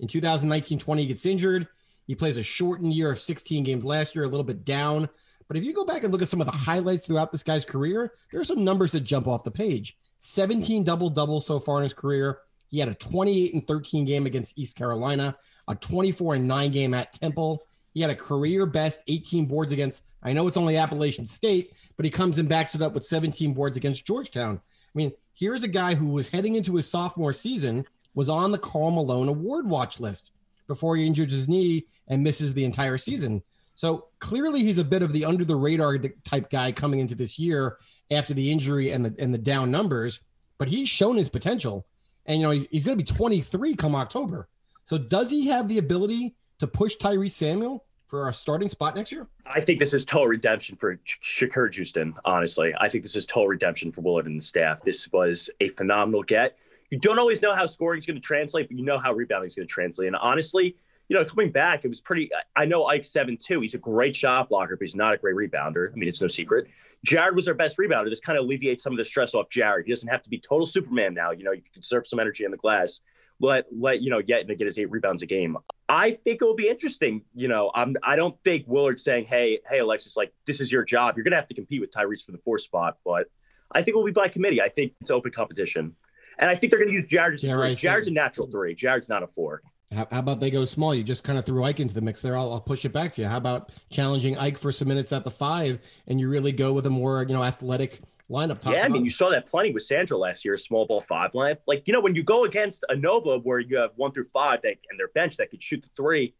[0.00, 1.68] In 2019 20, he gets injured.
[2.06, 5.08] He plays a shortened year of 16 games last year, a little bit down.
[5.46, 6.64] But if you go back and look at some of the mm-hmm.
[6.64, 9.96] highlights throughout this guy's career, there are some numbers that jump off the page.
[10.20, 12.38] 17 double doubles so far in his career.
[12.70, 15.36] He had a 28 and 13 game against East Carolina,
[15.68, 17.64] a 24 and 9 game at Temple.
[17.94, 22.04] He had a career best 18 boards against, I know it's only Appalachian State, but
[22.04, 24.60] he comes and backs it up with 17 boards against Georgetown.
[24.62, 28.58] I mean, here's a guy who was heading into his sophomore season, was on the
[28.58, 30.32] Karl Malone award watch list
[30.66, 33.42] before he injures his knee and misses the entire season.
[33.74, 37.38] So clearly he's a bit of the under the radar type guy coming into this
[37.38, 37.78] year
[38.10, 40.20] after the injury and the and the down numbers,
[40.58, 41.86] but he's shown his potential.
[42.26, 44.48] And you know, he's, he's going to be 23 come October.
[44.84, 49.12] So does he have the ability to push Tyrese Samuel for a starting spot next
[49.12, 49.28] year?
[49.46, 52.74] I think this is total redemption for Shakur Houston, honestly.
[52.78, 54.82] I think this is total redemption for Willard and the staff.
[54.82, 56.56] This was a phenomenal get.
[56.90, 59.46] You don't always know how scoring is going to translate, but you know how rebounding
[59.46, 60.08] is going to translate.
[60.08, 60.76] And honestly,
[61.10, 62.30] you know, coming back, it was pretty.
[62.54, 63.60] I know Ike seven two.
[63.60, 65.92] He's a great shot blocker, but he's not a great rebounder.
[65.92, 66.68] I mean, it's no secret.
[67.04, 68.08] Jared was our best rebounder.
[68.08, 69.86] This kind of alleviates some of the stress off Jared.
[69.86, 71.32] He doesn't have to be total Superman now.
[71.32, 73.00] You know, you can conserve some energy in the glass.
[73.40, 75.56] Let let you know get to get his eight rebounds a game.
[75.88, 77.22] I think it will be interesting.
[77.34, 80.84] You know, I'm I don't think Willard's saying, hey hey Alexis, like this is your
[80.84, 81.16] job.
[81.16, 83.26] You're gonna have to compete with Tyrese for the four spot, but
[83.72, 84.62] I think it will be by committee.
[84.62, 85.96] I think it's open competition,
[86.38, 88.76] and I think they're gonna use Jared yeah, right, Jared's a natural three.
[88.76, 89.62] Jared's not a four.
[89.92, 90.94] How, how, about they go small?
[90.94, 92.36] You just kind of threw Ike into the mix there.
[92.36, 93.26] I'll, I'll, push it back to you.
[93.26, 96.86] How about challenging Ike for some minutes at the five, and you really go with
[96.86, 98.00] a more you know athletic
[98.30, 98.64] lineup?
[98.70, 101.56] yeah, I mean, you saw that plenty with Sandro last year, small ball five line.
[101.66, 104.62] Like you know, when you go against a Nova where you have one through five
[104.62, 106.34] that, and their bench that could shoot the three,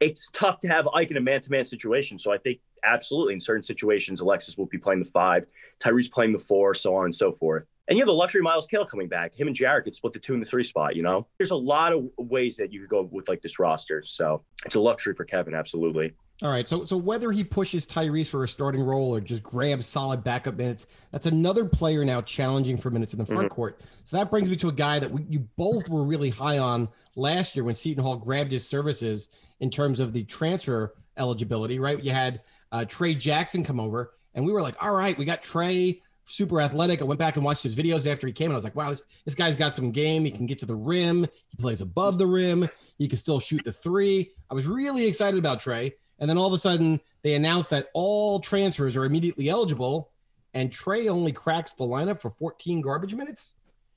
[0.00, 2.20] it's tough to have Ike in a man to man situation.
[2.20, 5.46] So I think absolutely in certain situations, Alexis will be playing the five,
[5.80, 7.64] Tyrese playing the four, so on and so forth.
[7.88, 9.34] And you have the luxury Myles Cale coming back.
[9.34, 11.26] Him and Jared could split the two and the three spot, you know?
[11.38, 14.02] There's a lot of ways that you could go with like this roster.
[14.02, 16.12] So it's a luxury for Kevin, absolutely.
[16.42, 16.68] All right.
[16.68, 20.56] So so whether he pushes Tyrese for a starting role or just grabs solid backup
[20.56, 23.54] minutes, that's another player now challenging for minutes in the front mm-hmm.
[23.54, 23.80] court.
[24.04, 26.88] So that brings me to a guy that we, you both were really high on
[27.14, 29.28] last year when Seton Hall grabbed his services
[29.60, 32.02] in terms of the transfer eligibility, right?
[32.02, 35.42] You had uh, Trey Jackson come over, and we were like, all right, we got
[35.42, 37.00] Trey super athletic.
[37.00, 38.90] I went back and watched his videos after he came, and I was like, wow,
[38.90, 40.24] this, this guy's got some game.
[40.24, 41.26] He can get to the rim.
[41.48, 42.68] He plays above the rim.
[42.98, 44.32] He can still shoot the three.
[44.50, 45.94] I was really excited about Trey.
[46.18, 50.10] And then all of a sudden, they announced that all transfers are immediately eligible,
[50.54, 53.54] and Trey only cracks the lineup for 14 garbage minutes.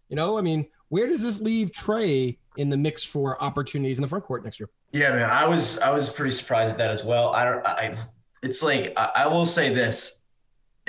[0.09, 4.01] You know, I mean, where does this leave Trey in the mix for opportunities in
[4.01, 4.69] the front court next year?
[4.91, 7.31] Yeah, man, I was I was pretty surprised at that as well.
[7.31, 7.65] I don't.
[7.65, 7.93] I,
[8.41, 10.18] it's like I, I will say this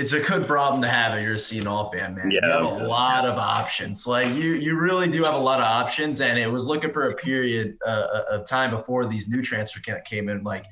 [0.01, 2.31] it's a good problem to have if you're a Hall fan, man.
[2.31, 4.07] Yeah, you have a lot of options.
[4.07, 6.23] Like you, you really do have a lot of options.
[6.23, 9.81] And it was looking for a period uh, uh of time before these new transfer
[10.01, 10.43] came in.
[10.43, 10.65] Like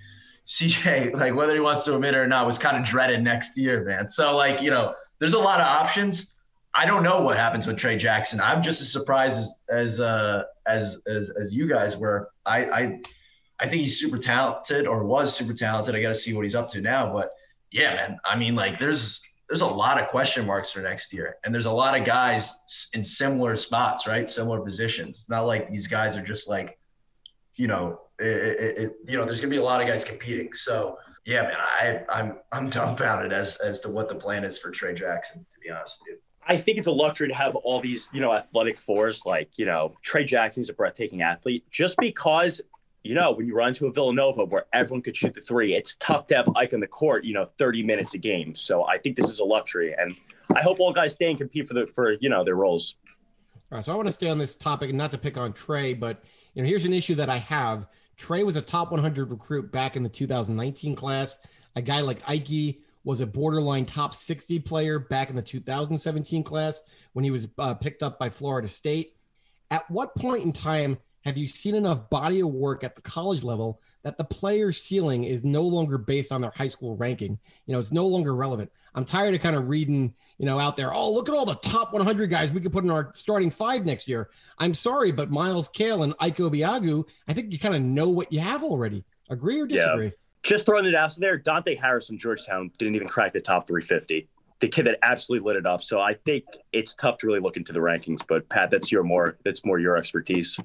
[0.46, 3.58] CJ, like whether he wants to admit it or not, was kind of dreaded next
[3.58, 4.08] year, man.
[4.08, 6.34] So like you know, there's a lot of options.
[6.74, 8.40] I don't know what happens with Trey Jackson.
[8.40, 12.30] I'm just as surprised as as uh, as, as as you guys were.
[12.46, 13.00] I I
[13.60, 15.94] I think he's super talented or was super talented.
[15.94, 17.32] I got to see what he's up to now, but
[17.70, 18.18] yeah, man.
[18.24, 21.66] I mean, like there's there's a lot of question marks for next year, and there's
[21.66, 24.28] a lot of guys in similar spots, right?
[24.28, 25.20] Similar positions.
[25.20, 26.78] It's not like these guys are just like,
[27.56, 30.52] you know, it, it, it, you know, there's gonna be a lot of guys competing.
[30.52, 34.70] So yeah, man, I I'm I'm dumbfounded as as to what the plan is for
[34.70, 35.44] Trey Jackson.
[35.50, 36.18] To be honest with you.
[36.50, 39.66] I think it's a luxury to have all these, you know, athletic fours like, you
[39.66, 42.62] know, Trey Jackson's a breathtaking athlete just because
[43.04, 45.96] you know, when you run to a Villanova where everyone could shoot the three, it's
[45.96, 48.54] tough to have Ike on the court, you know, 30 minutes a game.
[48.54, 49.94] So I think this is a luxury.
[49.96, 50.16] And
[50.54, 52.96] I hope all guys stay and compete for the for, you know, their roles.
[53.70, 53.84] All right.
[53.84, 56.24] So I want to stay on this topic and not to pick on Trey, but
[56.54, 57.86] you know, here's an issue that I have.
[58.16, 61.38] Trey was a top 100 recruit back in the 2019 class.
[61.76, 66.82] A guy like Ike was a borderline top 60 player back in the 2017 class
[67.12, 69.14] when he was uh, picked up by Florida State.
[69.70, 73.44] At what point in time have you seen enough body of work at the college
[73.44, 77.38] level that the player's ceiling is no longer based on their high school ranking?
[77.66, 78.72] You know, it's no longer relevant.
[78.94, 81.54] I'm tired of kind of reading, you know, out there, oh, look at all the
[81.56, 84.30] top 100 guys we could put in our starting five next year.
[84.58, 88.32] I'm sorry, but Myles Cale and Ike Obiagu, I think you kind of know what
[88.32, 89.04] you have already.
[89.28, 90.06] Agree or disagree?
[90.06, 90.10] Yeah.
[90.42, 94.28] Just throwing it out there, Dante Harris from Georgetown didn't even crack the top 350.
[94.60, 95.82] The kid that absolutely lit it up.
[95.82, 98.22] So I think it's tough to really look into the rankings.
[98.26, 100.58] But Pat, that's your more that's more your expertise.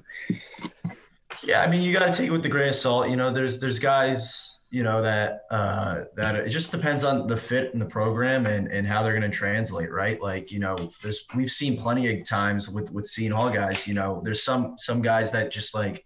[1.42, 3.08] Yeah, I mean, you got to take it with a grain of salt.
[3.08, 7.36] You know, there's there's guys, you know, that uh, that it just depends on the
[7.36, 10.20] fit in the program and and how they're going to translate, right?
[10.20, 13.86] Like, you know, there's we've seen plenty of times with with Seton all guys.
[13.86, 16.04] You know, there's some some guys that just like,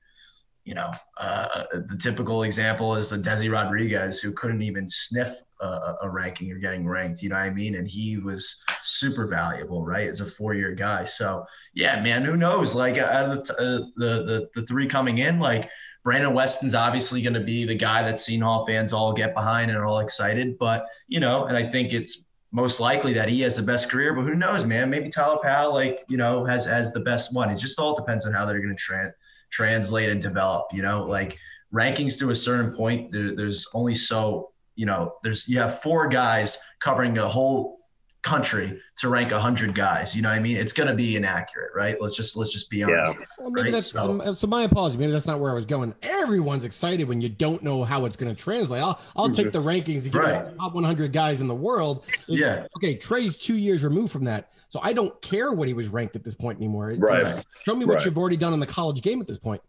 [0.69, 5.95] you know, uh, the typical example is the Desi Rodriguez who couldn't even sniff a,
[6.03, 7.23] a ranking or getting ranked.
[7.23, 7.77] You know what I mean?
[7.77, 10.07] And he was super valuable, right?
[10.07, 11.05] As a four year guy.
[11.05, 12.75] So yeah, man, who knows?
[12.75, 15.71] Like out of the, uh, the, the the three coming in, like
[16.05, 19.71] Brandon Weston's obviously going to be the guy that Seton Hall fans all get behind
[19.71, 20.59] and are all excited.
[20.59, 24.13] But you know, and I think it's most likely that he has the best career.
[24.13, 24.91] But who knows, man?
[24.91, 27.51] Maybe Tyler Powell, like you know, has has the best one.
[27.51, 29.15] It just all depends on how they're going to tra-
[29.51, 30.67] translate and develop.
[30.73, 31.39] You know, like
[31.73, 36.07] rankings to a certain point, there, there's only so you know, there's you have four
[36.07, 37.78] guys covering a whole
[38.23, 40.15] country to rank 100 guys.
[40.15, 40.57] You know what i mean?
[40.57, 41.97] It's going to be inaccurate right?
[42.01, 43.19] Let's just let's just be honest.
[43.19, 43.27] Yeah.
[43.39, 43.73] well, maybe right?
[43.73, 45.95] that's so, um, so, my apology maybe that's not where i was going.
[46.03, 48.83] Everyone's excited when you don't know how it's going to translate.
[48.83, 50.57] I'll i'll take the rankings and give right.
[50.59, 52.05] top 100 guys in the world.
[52.27, 52.67] It's, yeah.
[52.77, 56.17] okay trey's two years removed from that so i don't care what he was ranked
[56.17, 56.91] at this point anymore.
[56.91, 57.45] It's, right.
[57.65, 58.05] show me what right.
[58.05, 59.63] you've already done in the college game at this point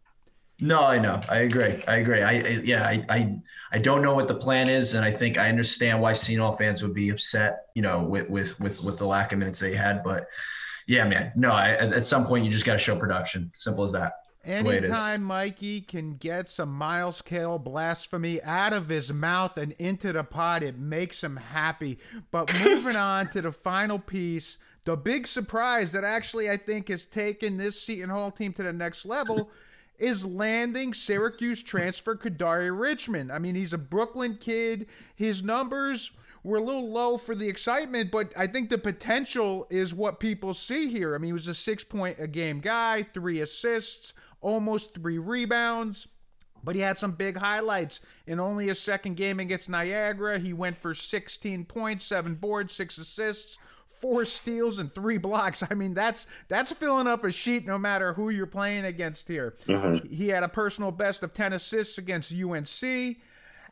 [0.59, 1.21] no, I know.
[1.29, 1.83] I agree.
[1.87, 2.21] I agree.
[2.21, 2.83] I, I yeah.
[2.83, 3.35] I, I
[3.71, 6.83] I don't know what the plan is, and I think I understand why Hall fans
[6.83, 7.67] would be upset.
[7.75, 10.03] You know, with with with with the lack of minutes they had.
[10.03, 10.27] But
[10.87, 11.31] yeah, man.
[11.35, 13.51] No, I, at some point you just got to show production.
[13.55, 14.13] Simple as that.
[14.43, 20.13] That's Anytime Mikey can get some Myles Cale blasphemy out of his mouth and into
[20.13, 21.99] the pot, it makes him happy.
[22.31, 27.05] But moving on to the final piece, the big surprise that actually I think has
[27.05, 29.51] taken this Seton Hall team to the next level
[29.99, 33.31] is landing Syracuse transfer Kadary Richmond.
[33.31, 34.87] I mean, he's a Brooklyn kid.
[35.15, 36.11] His numbers
[36.43, 40.53] were a little low for the excitement, but I think the potential is what people
[40.53, 41.15] see here.
[41.15, 46.07] I mean, he was a six point a game guy, three assists, almost three rebounds.
[46.61, 48.01] But he had some big highlights.
[48.27, 52.97] In only his second game against Niagara, he went for 16 points, seven boards, six
[52.97, 53.57] assists,
[53.99, 55.63] four steals and three blocks.
[55.69, 59.55] I mean, that's that's filling up a sheet no matter who you're playing against here.
[59.65, 60.13] Mm-hmm.
[60.13, 63.17] He had a personal best of 10 assists against UNC.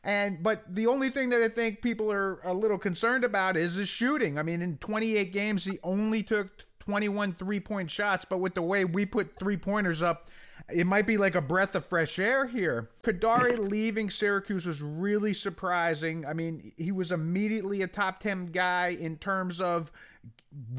[0.03, 3.75] And but the only thing that I think people are a little concerned about is
[3.75, 4.37] his shooting.
[4.37, 8.85] I mean, in 28 games, he only took 21 three-point shots, but with the way
[8.85, 10.29] we put three-pointers up,
[10.69, 12.89] it might be like a breath of fresh air here.
[13.03, 16.25] Kadary leaving Syracuse was really surprising.
[16.25, 19.91] I mean, he was immediately a top 10 guy in terms of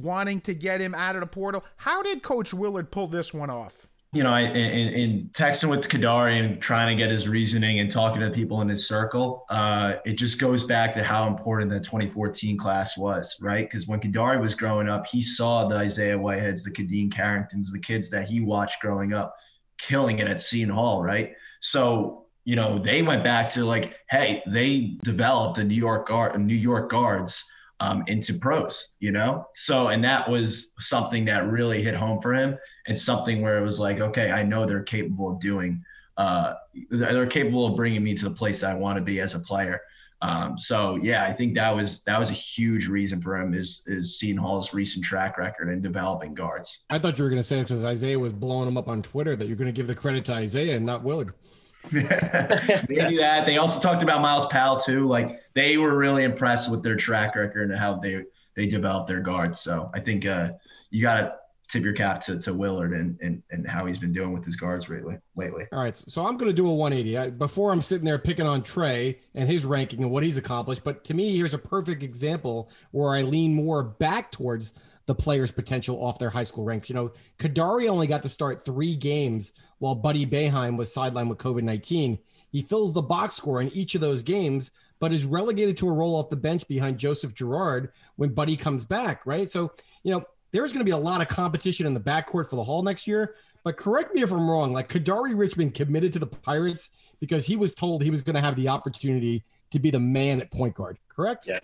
[0.00, 1.64] wanting to get him out of the portal.
[1.76, 3.86] How did Coach Willard pull this one off?
[4.12, 7.90] You know, I, in, in texting with Kadary and trying to get his reasoning and
[7.90, 11.78] talking to people in his circle, uh, it just goes back to how important the
[11.78, 13.68] 2014 class was, right?
[13.68, 17.78] Because when Kadary was growing up, he saw the Isaiah Whiteheads, the Khadeen Carringtons, the
[17.78, 19.36] kids that he watched growing up,
[19.78, 21.32] killing it at Seton Hall, right?
[21.60, 26.40] So you know, they went back to like, hey, they developed a New York guard,
[26.40, 27.44] New York guards
[27.80, 29.46] um, into pros, you know?
[29.54, 33.62] So, and that was something that really hit home for him and something where it
[33.62, 35.84] was like, okay, I know they're capable of doing,
[36.16, 36.54] uh,
[36.88, 39.40] they're capable of bringing me to the place that I want to be as a
[39.40, 39.82] player.
[40.20, 43.84] Um, so yeah, I think that was that was a huge reason for him is
[43.86, 46.80] is Seton Hall's recent track record in developing guards.
[46.90, 49.02] I thought you were going to say it because Isaiah was blowing him up on
[49.02, 51.34] Twitter that you're going to give the credit to Isaiah and not Willard.
[51.92, 53.44] Maybe that.
[53.46, 55.06] They also talked about Myles Powell too.
[55.06, 59.20] Like they were really impressed with their track record and how they they developed their
[59.20, 59.60] guards.
[59.60, 60.50] So I think uh,
[60.90, 61.34] you got to
[61.68, 64.56] tip your cap to, to Willard and, and and how he's been doing with his
[64.56, 65.18] guards lately.
[65.36, 65.66] Lately.
[65.72, 67.18] All right, so I'm going to do a 180.
[67.18, 70.82] I, before I'm sitting there picking on Trey and his ranking and what he's accomplished,
[70.82, 74.74] but to me, here's a perfect example where I lean more back towards
[75.06, 76.88] the players' potential off their high school ranks.
[76.88, 81.38] You know, Kadary only got to start three games while Buddy Boeheim was sidelined with
[81.38, 82.18] COVID 19.
[82.50, 85.92] He fills the box score in each of those games, but is relegated to a
[85.92, 89.50] role off the bench behind Joseph Girard when Buddy comes back, right?
[89.50, 92.56] So, you know, there's going to be a lot of competition in the backcourt for
[92.56, 93.34] the Hall next year.
[93.64, 94.72] But correct me if I'm wrong.
[94.72, 98.40] Like Kadary Richmond committed to the Pirates because he was told he was going to
[98.40, 100.98] have the opportunity to be the man at point guard.
[101.08, 101.46] Correct?
[101.46, 101.60] Yeah,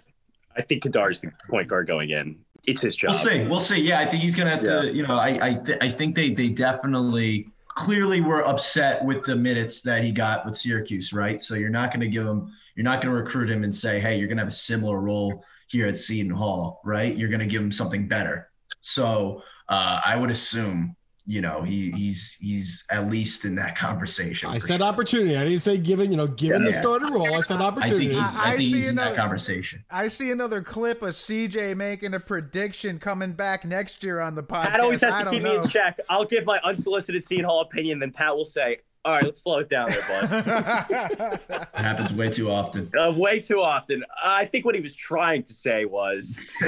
[0.57, 2.37] I think Kadary's the point guard going in.
[2.67, 3.11] It's his job.
[3.11, 3.47] We'll see.
[3.47, 3.81] We'll see.
[3.81, 4.91] Yeah, I think he's going to have yeah.
[4.91, 4.95] to.
[4.95, 9.35] You know, I I, th- I think they they definitely clearly were upset with the
[9.35, 11.41] minutes that he got with Syracuse, right?
[11.41, 13.99] So you're not going to give him, you're not going to recruit him and say,
[13.99, 17.17] hey, you're going to have a similar role here at Seton Hall, right?
[17.17, 18.49] You're going to give him something better.
[18.89, 20.95] So uh, I would assume
[21.27, 24.51] you know, he he's he's at least in that conversation.
[24.51, 24.87] I said sure.
[24.87, 25.39] opportunity.
[25.39, 26.81] I didn't say given, you know, given the Yeah.
[26.83, 27.35] starting role.
[27.35, 28.15] I said opportunity.
[28.15, 28.21] I opportunity.
[28.21, 29.85] think he's, I I think see he's in that another- conversation.
[29.91, 34.43] I see another clip of CJ making a prediction coming back next year on the
[34.43, 34.69] podcast.
[34.73, 35.99] Pat always has to don't keep me in check.
[36.11, 39.59] I'll give my unsolicited Seton Hall opinion, then Pat will say, "All right, let's slow
[39.59, 42.91] it down there, bud." It happens way too often.
[42.99, 44.03] uh, way too often.
[44.25, 46.51] I think what he was trying to say was,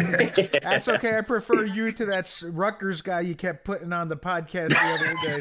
[0.62, 1.16] That's okay.
[1.18, 4.78] I prefer you to that S- Rutgers guy you kept putting on the podcast the
[4.78, 5.40] other day.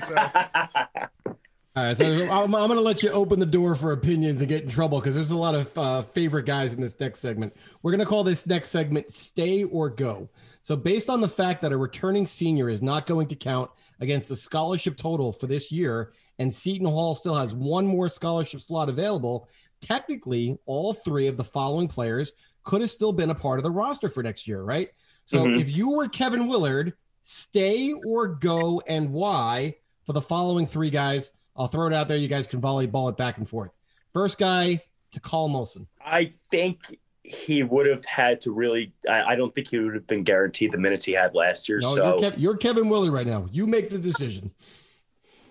[1.25, 1.35] So
[1.77, 4.47] All right, so I'm, I'm going to let you open the door for opinions and
[4.47, 7.53] get in trouble because there's a lot of uh, favorite guys in this next segment.
[7.81, 10.29] We're going to call this next segment "Stay or Go."
[10.61, 13.69] So, based on the fact that a returning senior is not going to count
[13.99, 18.61] against the scholarship total for this year, and Seton Hall still has one more scholarship
[18.61, 19.49] slot available,
[19.81, 22.31] technically, all three of the following players
[22.63, 24.91] could have still been a part of the roster for next year, right?
[25.25, 25.59] So, Mhm.
[25.59, 31.31] if you were Kevin Willard, stay or go, and why for the following three guys?
[31.55, 32.17] I'll throw it out there.
[32.17, 33.71] You guys can volleyball it back and forth.
[34.13, 34.81] First guy
[35.11, 35.87] Takal Molson.
[36.03, 38.93] I think he would have had to really.
[39.09, 41.79] I, I don't think he would have been guaranteed the minutes he had last year.
[41.79, 43.47] No, so you're, Kev- you're Kevin Willard right now.
[43.51, 44.51] You make the decision.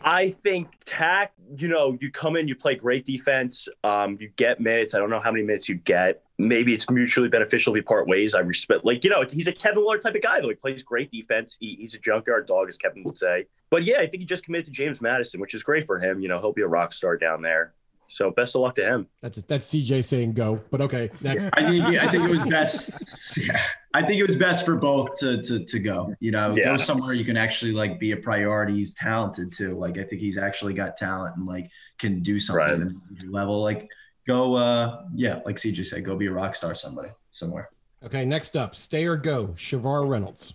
[0.07, 4.61] I think Tack, you know, you come in, you play great defense, um, you get
[4.61, 4.94] minutes.
[4.94, 6.22] I don't know how many minutes you get.
[6.36, 8.34] Maybe it's mutually beneficial we part ways.
[8.34, 10.50] I respect, like, you know, he's a Kevin Willard type of guy, though.
[10.50, 11.57] He plays great defense.
[11.59, 13.46] He, he's a junkyard dog, as Kevin would say.
[13.70, 16.20] But yeah, I think he just committed to James Madison, which is great for him.
[16.20, 17.72] You know, he'll be a rock star down there.
[18.09, 19.07] So best of luck to him.
[19.22, 21.11] That's that's CJ saying go, but okay.
[21.20, 21.48] Next.
[21.55, 23.36] I think I think it was best.
[23.36, 23.61] Yeah,
[23.92, 26.14] I think it was best for both to to, to go.
[26.20, 26.64] You know, Yeah.
[26.66, 28.74] go somewhere you can actually like be a priority.
[28.74, 29.72] He's talented too.
[29.74, 32.80] Like I think he's actually got talent and like can do something Right.
[32.80, 33.62] at the level.
[33.62, 33.90] Like
[34.26, 37.70] go, uh yeah, like CJ said, go be a rock star somebody somewhere.
[38.05, 40.55] Okay, next up, stay or go, Shavar Reynolds.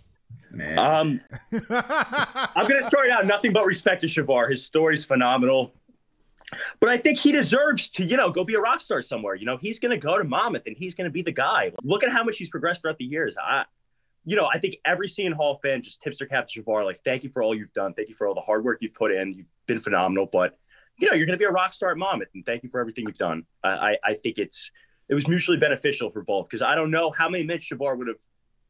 [0.52, 1.20] Man, Um,
[1.70, 4.50] I'm going to start out nothing but respect to Shavar.
[4.50, 5.72] His story's phenomenal.
[6.80, 9.34] But I think he deserves to, you know, go be a rock star somewhere.
[9.34, 11.72] You know, he's going to go to Monmouth and he's going to be the guy.
[11.82, 13.36] Look at how much he's progressed throughout the years.
[13.40, 13.64] I,
[14.24, 16.84] you know, I think every Seton Hall fan just tips their cap to Shavar.
[16.84, 17.94] Like, thank you for all you've done.
[17.94, 19.32] Thank you for all the hard work you've put in.
[19.32, 20.26] You've been phenomenal.
[20.30, 20.58] But,
[20.98, 22.28] you know, you're going to be a rock star at Monmouth.
[22.34, 23.44] And thank you for everything you've done.
[23.62, 24.70] I, I, I think it's,
[25.08, 28.08] it was mutually beneficial for both because I don't know how many minutes Shavar would
[28.08, 28.18] have,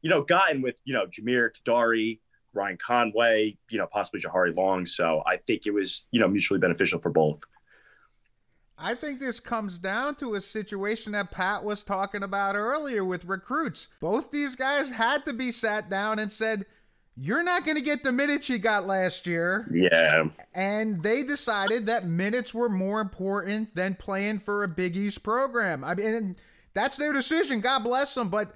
[0.01, 2.19] you know, gotten with, you know, Jamir Kadary,
[2.53, 4.85] Ryan Conway, you know, possibly Jahari Long.
[4.85, 7.39] So I think it was, you know, mutually beneficial for both.
[8.81, 13.25] I think this comes down to a situation that Pat was talking about earlier with
[13.25, 13.87] recruits.
[13.99, 16.65] Both these guys had to be sat down and said,
[17.15, 19.69] You're not going to get the minutes you got last year.
[19.73, 20.29] Yeah.
[20.53, 25.83] And they decided that minutes were more important than playing for a Big East program.
[25.83, 26.35] I mean,
[26.73, 27.61] that's their decision.
[27.61, 28.29] God bless them.
[28.29, 28.55] But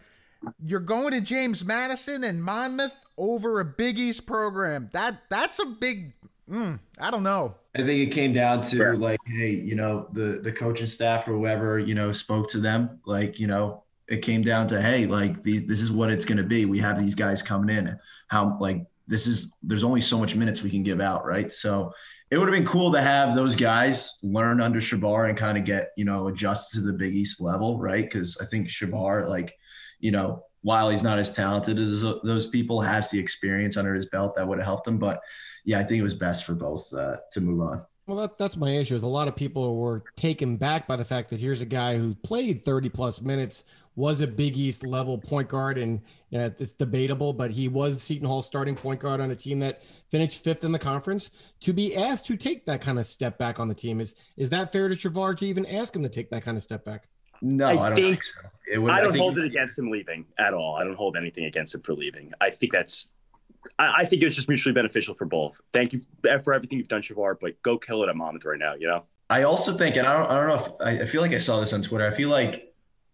[0.63, 4.89] you're going to James Madison and Monmouth over a Big East program.
[4.93, 6.13] That that's a big.
[6.50, 7.56] Mm, I don't know.
[7.76, 8.98] I think it came down to Sure.
[8.98, 13.00] like, hey, you know, the the coaching staff or whoever, you know, spoke to them.
[13.06, 16.38] Like, you know, it came down to, hey, like these, this is what it's going
[16.38, 16.66] to be.
[16.66, 17.98] We have these guys coming in.
[18.28, 21.52] How like this is there's only so much minutes we can give out, right?
[21.52, 21.91] So
[22.32, 25.66] it would have been cool to have those guys learn under Shavar and kind of
[25.66, 28.04] get, you know, adjusted to the Big East level, right?
[28.04, 29.54] Because I think Shavar, like,
[30.00, 34.08] you know, while he's not as talented as those people, has the experience under his
[34.08, 34.98] belt that would have helped him.
[34.98, 35.22] But
[35.66, 37.86] yeah, I think it was best for both uh, to move on.
[38.07, 38.93] Well, that, that's my issue.
[38.93, 41.97] Is a lot of people were taken back by the fact that here's a guy
[41.97, 43.63] who played 30 plus minutes,
[43.95, 48.03] was a Big East level point guard, and you know, it's debatable, but he was
[48.03, 51.32] Seton Hall starting point guard on a team that finished fifth in the conference.
[51.61, 54.51] To be asked to take that kind of step back on the team is is
[54.51, 57.07] that fair to Shavar to even ask him to take that kind of step back?
[57.41, 58.41] No, I I, don't think- think so.
[58.72, 60.76] It would, I don't think hold it against him leaving at all.
[60.76, 62.32] I don't hold anything against him for leaving.
[62.41, 63.07] I think that's,
[63.80, 65.59] I, I think it was just mutually beneficial for both.
[65.74, 66.01] Thank you
[66.43, 69.03] for everything you've done, Shavar, but go kill it at Monmouth right now, you know?
[69.30, 71.38] I also think, and I don't, I don't know if I, I feel like I
[71.38, 72.05] saw this on Twitter.
[72.07, 72.72] I feel like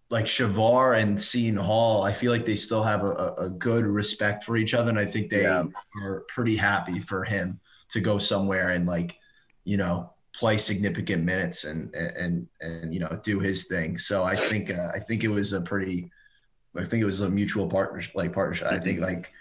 [0.10, 3.86] like Shavar and Seton Hall, I feel like they still have a, a, a good
[3.86, 5.64] respect for each other, and I think they Yeah.
[6.04, 9.18] are pretty happy for him to go somewhere and like,
[9.64, 13.98] you know, play significant minutes and and and you know do his thing.
[13.98, 16.12] So I think uh, I think it was a pretty,
[16.76, 18.68] I think it was a mutual partnership, like partnership.
[18.68, 19.32] I think like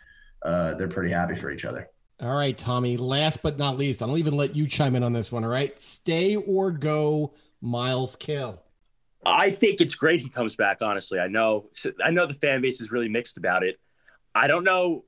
[0.42, 1.88] uh, they're pretty happy for each other.
[2.20, 2.96] All right, Tommy.
[2.96, 5.44] Last but not least, I'll even let you chime in on this one.
[5.44, 8.62] All right, stay or go, Myles Cale.
[9.24, 10.78] I think it's great he comes back.
[10.82, 11.68] Honestly, I know
[12.04, 13.78] I know the fan base is really mixed about it.
[14.34, 15.04] I don't know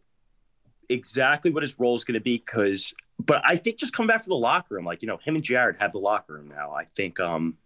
[0.88, 4.22] exactly what his role is going to be because, but I think just come back
[4.22, 4.84] for the locker room.
[4.84, 6.72] Like you know, him and Jared have the locker room now.
[6.72, 7.56] I think um,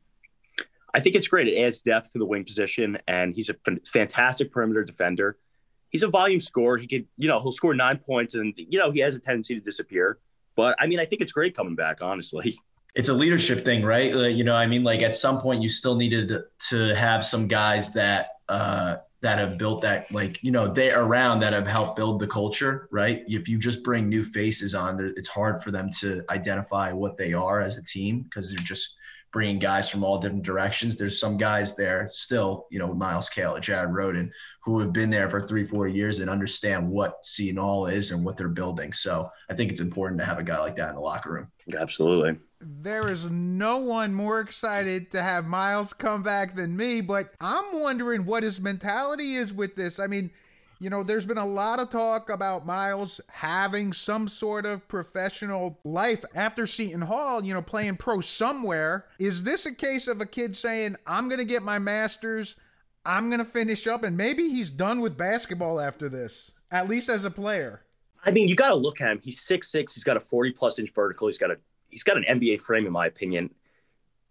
[0.95, 1.49] I think it's great.
[1.49, 5.39] It adds depth to the wing position, and he's a fantastic perimeter defender.
[5.91, 6.77] He's a volume scorer.
[6.79, 9.55] He could, you know, he'll score nine points, and you know, he has a tendency
[9.55, 10.19] to disappear.
[10.57, 12.59] But I mean, I think it's great coming back, honestly.
[12.95, 14.13] it's a leadership thing, right?
[14.13, 17.47] You know, I mean, like at some point, you still needed to, to have some
[17.47, 21.97] guys that uh, that have built that, like you know, they're around that have helped
[21.97, 23.23] build the culture, right?
[23.27, 27.33] If you just bring new faces on, it's hard for them to identify what they
[27.33, 28.97] are as a team because they're just
[29.37, 30.97] bringing guys from all different directions.
[30.97, 34.31] There's some guys there still, you know, Myles Cale, Jared Rhoden,
[34.63, 38.25] who have been there for three, four years and understand what Seton Hall is and
[38.25, 38.95] what they're building.
[38.95, 41.49] So I think it's important to have a guy like that in the locker room.
[41.79, 42.39] Absolutely.
[42.63, 47.79] There is no one more excited to have Myles come back than me, but I'm
[47.79, 49.99] wondering what his mentality is with this.
[49.99, 50.31] I mean,
[50.79, 55.79] you know, there's been a lot of talk about Myles having some sort of professional
[55.85, 59.07] life after Seton Hall, you know, playing pro somewhere.
[59.19, 62.57] Is this a case of a kid saying, I'm going to get my master's,
[63.05, 67.09] I'm going to finish up, and maybe he's done with basketball after this, at least
[67.09, 67.83] as a player?
[68.25, 69.21] I mean, you got to look at him.
[69.23, 69.95] He's six six.
[69.95, 71.29] He's got a 40 plus inch vertical.
[71.29, 71.57] He's got a
[71.89, 73.55] he's got an NBA frame, in my opinion.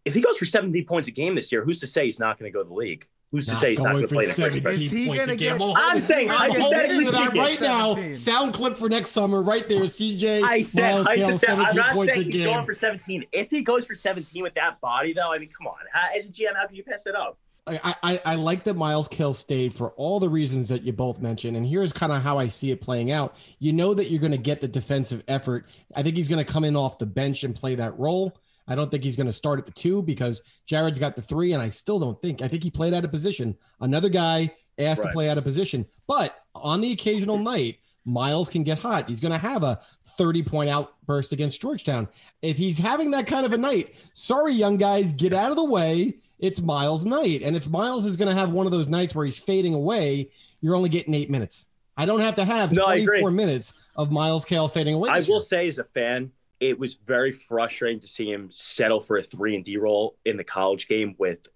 [0.04, 2.38] If he goes for 17 points a game this year, who's to say he's not
[2.38, 3.08] going to go to the league?
[3.32, 4.92] Who's to Not say he's not going going to for play the French 17 Is
[4.92, 5.60] he points gonna a get- game.
[5.60, 8.14] Well, I'm saying I'm holding to that speaking, right now.
[8.14, 9.82] Sound clip for next summer, right there.
[9.82, 12.54] CJ I said, Myles I Kale, said I'm 17 not points a saying he's game.
[12.54, 13.26] going for 17.
[13.32, 15.76] If he goes for 17 with that body, though, I mean, come on.
[15.92, 17.38] How, as a GM, how can you pass it up?
[17.68, 21.20] I, I, I like that Myles Cale stayed for all the reasons that you both
[21.20, 21.58] mentioned.
[21.58, 23.36] And here's kind of how I see it playing out.
[23.58, 25.66] You know that you're going to get the defensive effort.
[25.96, 28.38] I think he's going to come in off the bench and play that role.
[28.68, 31.54] I don't think he's going to start at the two because Jared's got the three,
[31.54, 32.42] and I still don't think.
[32.42, 33.56] I think he played out of position.
[33.80, 35.86] Another guy asked to play out of position.
[36.08, 39.10] But on the occasional night, Myles can get hot.
[39.10, 39.80] He's going to have a
[40.18, 42.08] 30 point outburst against Georgetown.
[42.42, 45.66] If he's having that kind of a night, sorry, young guys, get out of the
[45.66, 46.16] way.
[46.40, 47.42] It's Myles' night.
[47.42, 50.30] And if Myles is going to have one of those nights where he's fading away,
[50.62, 51.66] you're only getting eight minutes.
[51.98, 55.10] I don't have to have No, 24 minutes of Myles Cale fading away.
[55.10, 55.40] I will year.
[55.40, 59.56] say, as a fan, it was very frustrating to see him settle for a three
[59.56, 61.48] and D role in the college game with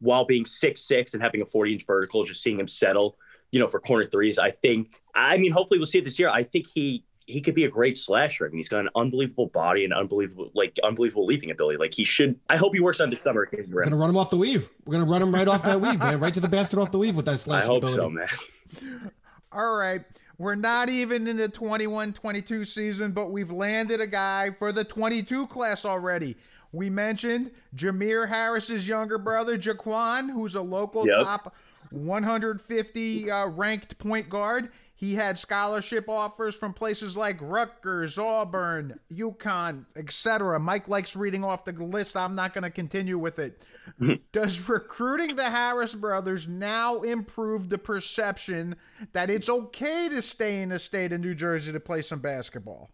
[0.00, 3.16] while being six six and having a 40 inch vertical, just seeing him settle,
[3.50, 4.38] you know, for corner threes.
[4.38, 6.28] I think I mean, hopefully we'll see it this year.
[6.28, 8.46] I think he he could be a great slasher.
[8.46, 11.78] I mean, he's got an unbelievable body and unbelievable like unbelievable leaping ability.
[11.78, 13.46] Like he should I hope he works on this summer.
[13.46, 14.68] Casey We're going to run him off the weave.
[14.84, 16.20] We're going to run him right off that weave, man.
[16.20, 17.96] Right to the basket off the weave with that I slash hope ability.
[17.96, 19.10] so, man.
[19.52, 20.02] All right.
[20.38, 24.84] We're not even in the 21 22 season, but we've landed a guy for the
[24.84, 26.36] 22 class already.
[26.72, 31.22] We mentioned Jamir Harris's younger brother, Jaquan, who's a local Yep.
[31.24, 31.54] top
[31.90, 34.70] 150 uh, ranked point guard.
[34.94, 40.60] He had scholarship offers from places like Rutgers, Auburn, UConn, etc.
[40.60, 42.16] Mike likes reading off the list.
[42.16, 43.64] I'm not going to continue with it.
[44.32, 48.76] Does recruiting the Harris brothers now improve the perception
[49.12, 52.90] that it's okay to stay in the state of New Jersey to play some basketball?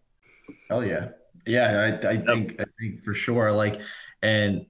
[0.70, 1.08] Oh yeah,
[1.46, 1.98] yeah.
[2.02, 3.52] I, I think I think for sure.
[3.52, 3.80] Like,
[4.22, 4.66] and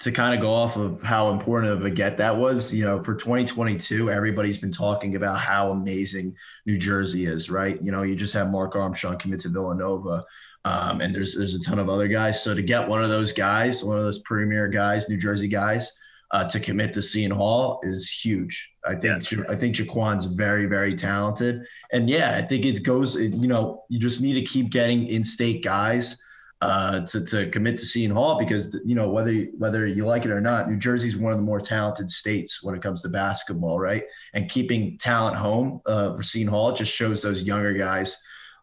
[0.00, 3.02] to kind of go off of how important of a get that was, you know,
[3.02, 6.36] for 2022, everybody's been talking about how amazing
[6.66, 7.82] New Jersey is, right?
[7.82, 10.24] You know, you just have Mark Armstrong commit to Villanova.
[10.68, 12.42] Um, and there's there's a ton of other guys.
[12.42, 15.90] So to get one of those guys, one of those premier guys, New Jersey guys,
[16.30, 18.70] uh, to commit to Seton Hall is huge.
[18.84, 23.16] I think I think Jaquan's very very talented, and yeah, I think it goes.
[23.16, 26.20] You know, you just need to keep getting in-state guys
[26.60, 30.30] uh, to to commit to Seton Hall because you know whether whether you like it
[30.30, 33.78] or not, New Jersey's one of the more talented states when it comes to basketball,
[33.80, 34.02] right?
[34.34, 38.18] And keeping talent home uh, for Seton Hall just shows those younger guys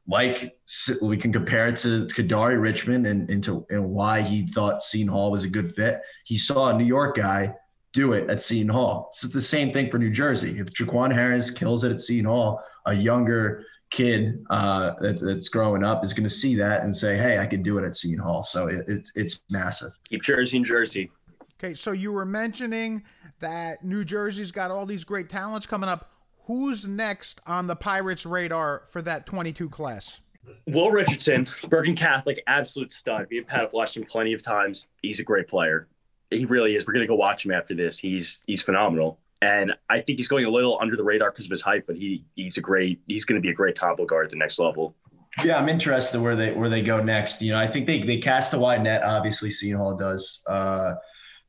[0.08, 0.56] like
[1.02, 5.32] we can compare it to Kadary Richmond and into and why he thought Seton Hall
[5.32, 6.02] was a good fit.
[6.26, 7.54] He saw a New York guy
[7.94, 9.10] do it at Seton Hall.
[9.12, 10.60] It's the same thing for New Jersey.
[10.60, 15.84] If Jaquan Harris kills it at Seton Hall, a younger kid uh, that's, that's growing
[15.84, 18.20] up is going to see that and say, "Hey, I can do it at Seton
[18.20, 19.92] Hall." So it, it's it's massive.
[20.10, 21.12] Keep Jersey in Jersey.
[21.58, 23.04] Okay, so you were mentioning
[23.40, 26.12] that New Jersey's got all these great talents coming up.
[26.46, 30.22] Who's next on the Pirates' radar for that 22 class?
[30.68, 33.28] Will Richardson, Bergen Catholic, absolute stud.
[33.32, 34.88] Me and Pat have watched him plenty of times.
[35.02, 35.88] He's a great player.
[36.30, 36.86] He really is.
[36.86, 37.98] We're gonna go watch him after this.
[37.98, 39.20] He's he's phenomenal.
[39.42, 41.96] And I think he's going a little under the radar because of his height, but
[41.96, 44.96] he he's a great he's gonna be a great combo guard at the next level.
[45.44, 47.42] Yeah, I'm interested where they where they go next.
[47.42, 49.04] You know, I think they they cast a wide net.
[49.04, 50.94] Obviously, Seton Hall does uh,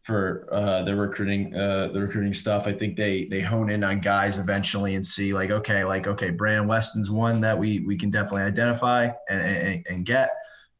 [0.07, 2.69] for uh, the recruiting uh, the recruiting stuff.
[2.69, 6.31] I think they they hone in on guys eventually and see like okay, like okay,
[6.31, 10.31] Brandon Weston's one that we we can definitely identify and and, and get.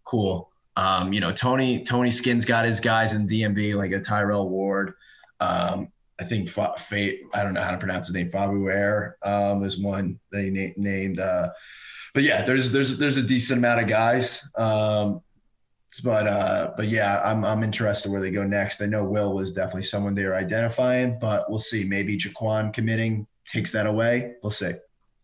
[0.05, 0.49] Cool.
[0.77, 4.93] Um, you know, Tony Tony Skinn's got his guys in DMV like a Tyrell Ward.
[5.41, 5.89] Um,
[6.21, 7.23] I think Fa- Fate.
[7.35, 8.31] I don't know how to pronounce his name.
[8.31, 11.19] Fabu Air um, is one they na- named.
[11.19, 11.49] Uh,
[12.15, 14.49] but yeah, there's there's there's a decent amount of guys.
[14.57, 15.21] Um,
[16.01, 18.81] but uh, but yeah, I'm I'm interested where they go next.
[18.81, 21.85] I know Will was definitely someone they were identifying, but we'll see.
[21.85, 24.35] Maybe Jaquan committing takes that away.
[24.43, 24.73] We'll see.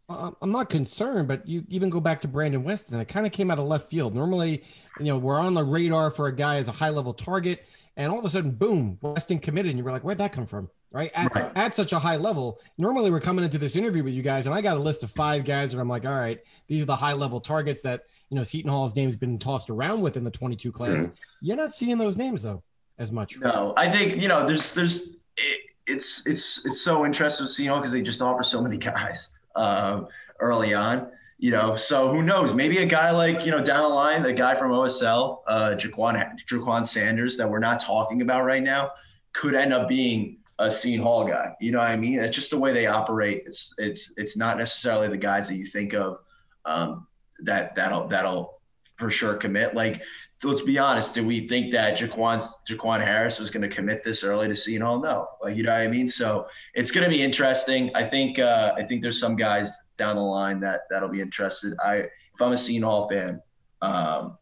[0.08, 3.00] I'm not concerned, but you even go back to Brandon Weston.
[3.00, 4.14] It kind of came out of left field.
[4.14, 4.62] Normally,
[4.98, 7.64] you know, we're on the radar for a guy as a high level target,
[7.96, 10.44] and all of a sudden, boom, Weston committed, and you were like, where'd that come
[10.44, 10.68] from?
[10.93, 11.11] Right?
[11.14, 11.51] At, Right.
[11.57, 12.61] at such a high level.
[12.78, 15.11] Normally, we're coming into this interview with you guys, and I got a list of
[15.11, 16.38] five guys, and I'm like, all right,
[16.68, 20.01] these are the high level targets that you know Seton Hall's name's been tossed around
[20.03, 21.11] with in the 22 class.
[21.40, 22.62] You're not seeing those names though
[22.99, 23.38] as much.
[23.38, 27.64] No, I think you know there's there's it, it's it's it's so interesting to see
[27.64, 30.07] you know because they just offer so many guys um,
[30.40, 31.09] early on.
[31.38, 32.55] You know, so who knows?
[32.55, 36.38] Maybe a guy like you know down the line, the guy from OSL, uh, Jaquan
[36.47, 38.93] Jaquan Sanders, that we're not talking about right now,
[39.32, 41.54] could end up being a Seton Hall guy.
[41.60, 42.20] You know what I mean?
[42.20, 43.42] It's just the way they operate.
[43.46, 46.18] It's it's it's not necessarily the guys that you think of
[46.64, 47.06] um,
[47.40, 48.60] that that'll that'll
[48.96, 49.74] for sure commit.
[49.74, 50.02] Like
[50.44, 54.24] let's be honest, do we think that Jaquan Jaquan Harris was going to commit this
[54.24, 55.00] early to Seton Hall?
[55.00, 56.06] No, like you know what I mean.
[56.08, 57.90] So it's going to be interesting.
[57.94, 61.74] I think uh, I think there's some guys down the line that that'll be interested.
[61.84, 63.42] I if I'm a Seton Hall fan,
[63.82, 64.38] um,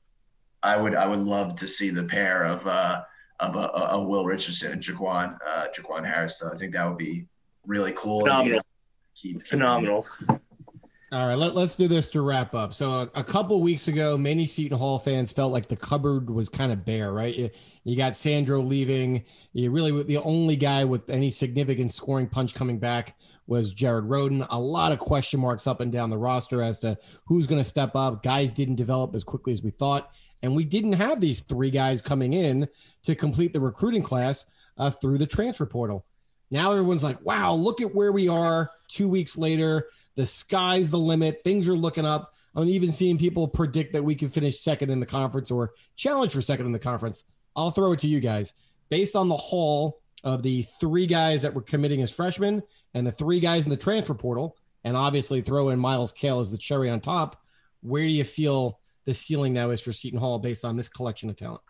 [0.62, 3.03] I would I would love to see the pair of uh,
[3.41, 6.38] of a, a Will Richardson and Jaquan uh, Jaquan Harris.
[6.38, 7.26] So I think that would be
[7.66, 8.28] really cool.
[8.28, 8.62] and, you know, Phenomenal.
[9.14, 10.07] keep- keep- Phenomenal.
[11.12, 12.72] All right, let, let's do this to wrap up.
[12.72, 16.49] So a, a couple weeks ago, many Seton Hall fans felt like the cupboard was
[16.49, 17.34] kind of bare, right?
[17.34, 17.51] You,
[17.82, 19.24] you got Sandro leaving.
[19.53, 23.16] You really the only guy with any significant scoring punch coming back
[23.49, 24.47] was Jared Rhoden.
[24.51, 27.68] A lot of question marks up and down the roster as to who's going to
[27.68, 28.22] step up.
[28.22, 30.12] Guys didn't develop as quickly as we thought,
[30.43, 32.68] and we didn't have these three guys coming in
[33.03, 34.47] to complete the recruiting class
[34.78, 36.05] uh, through the transfer portal.
[36.51, 39.88] Now everyone's like, wow, look at where we are two weeks later.
[40.16, 41.43] The sky's the limit.
[41.45, 42.34] Things are looking up.
[42.57, 46.32] I'm even seeing people predict that we can finish second in the conference or challenge
[46.32, 47.24] for second in the conference.
[47.55, 48.53] I'll throw it to you guys.
[48.88, 52.62] Based on the haul of the three guys that were committing as freshmen
[52.95, 56.51] and the three guys in the transfer portal, and obviously throw in Myles Cale as
[56.51, 57.41] the cherry on top,
[57.82, 61.31] where do you feel the ceiling now is for Seton Hall based on this collection
[61.31, 61.61] of talent?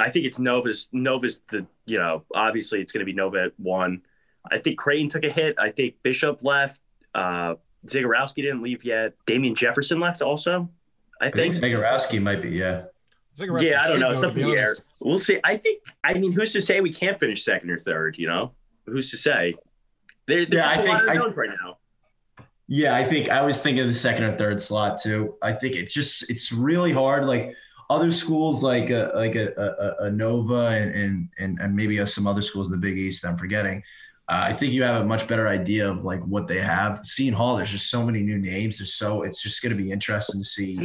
[0.00, 0.88] I think it's Nova's.
[0.92, 4.02] Nova's the you know obviously it's going to be Nova at one.
[4.50, 5.56] I think Creighton took a hit.
[5.58, 6.80] I think Bishop left.
[7.14, 7.54] Uh,
[7.86, 9.14] Zegarowski didn't leave yet.
[9.26, 10.68] Damian Jefferson left also.
[11.20, 11.74] I I think think.
[11.74, 12.84] Zegarowski might be yeah.
[13.60, 14.10] Yeah, I don't know.
[14.10, 14.76] It's up in the air.
[15.00, 15.38] We'll see.
[15.44, 15.82] I think.
[16.02, 18.16] I mean, who's to say we can't finish second or third?
[18.18, 18.52] You know,
[18.86, 19.54] who's to say?
[20.26, 21.78] There, there's Yeah, I think lot of I- unknowns right now.
[22.68, 25.34] Yeah, I think I was thinking the second or third slot too.
[25.42, 27.24] I think it's just it's really hard.
[27.24, 27.56] Like
[27.90, 32.42] other schools, like a, like a, a, a Nova and, and and maybe some other
[32.42, 33.24] schools in the Big East.
[33.24, 33.82] I'm forgetting.
[34.28, 36.98] Uh, I think you have a much better idea of like what they have.
[36.98, 38.76] Seton Hall, there's just so many new names.
[38.78, 40.76] There's so it's just going to be interesting to see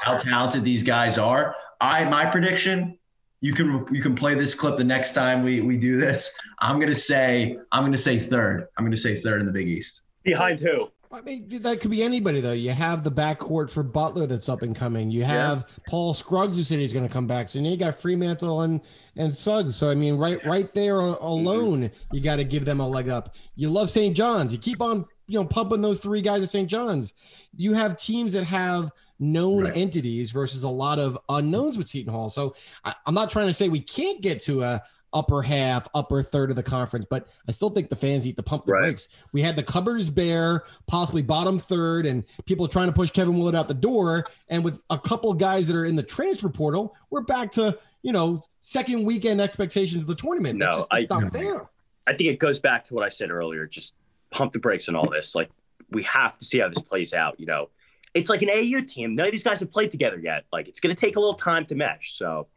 [0.00, 1.56] how talented these guys are.
[1.80, 2.96] I my prediction.
[3.40, 6.32] You can you can play this clip the next time we we do this.
[6.60, 8.68] I'm gonna say I'm gonna say third.
[8.78, 10.02] I'm gonna say third in the Big East.
[10.22, 10.92] Behind who?
[11.12, 12.52] I mean, that could be anybody though.
[12.52, 15.10] You have the backcourt for Butler that's up and coming.
[15.10, 17.48] You have Paul Scruggs who said he's going to come back.
[17.48, 18.80] So now you got Freemantle and
[19.16, 19.76] and Scruggs.
[19.76, 21.24] So I mean, right right there a- mm-hmm.
[21.24, 23.34] alone, you got to give them a leg up.
[23.56, 24.16] You love St.
[24.16, 24.52] John's.
[24.52, 26.68] You keep on you know pumping those three guys at St.
[26.68, 27.14] John's.
[27.56, 29.76] You have teams that have known Right.
[29.76, 32.30] entities versus a lot of unknowns with Seton Hall.
[32.30, 32.54] So
[32.84, 34.82] I, I'm not trying to say we can't get to a
[35.14, 38.42] upper half, upper third of the conference, but I still think the fans need to
[38.42, 38.82] pump the Right.
[38.82, 39.08] brakes.
[39.32, 43.54] We had the cupboards bare, possibly bottom third, and people trying to push Kevin Willard
[43.54, 44.26] out the door.
[44.48, 48.12] And with a couple guys that are in the transfer portal, we're back to you
[48.12, 50.58] know second weekend expectations of the tournament.
[50.58, 51.68] No, just I- not fair.
[52.06, 53.66] I think it goes back to what I said earlier.
[53.66, 53.94] Just
[54.30, 55.34] pump the brakes on all this.
[55.34, 55.50] Like
[55.90, 57.38] we have to see how this plays out.
[57.38, 57.68] You know,
[58.14, 59.14] it's like an AU team.
[59.14, 60.44] None of these guys have played together yet.
[60.52, 62.14] Like it's going to take a little time to mesh.
[62.14, 62.48] So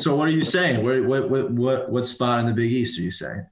[0.00, 0.82] So what are you saying?
[0.82, 3.46] Where, what, what, what, what spot in the Big East are you saying?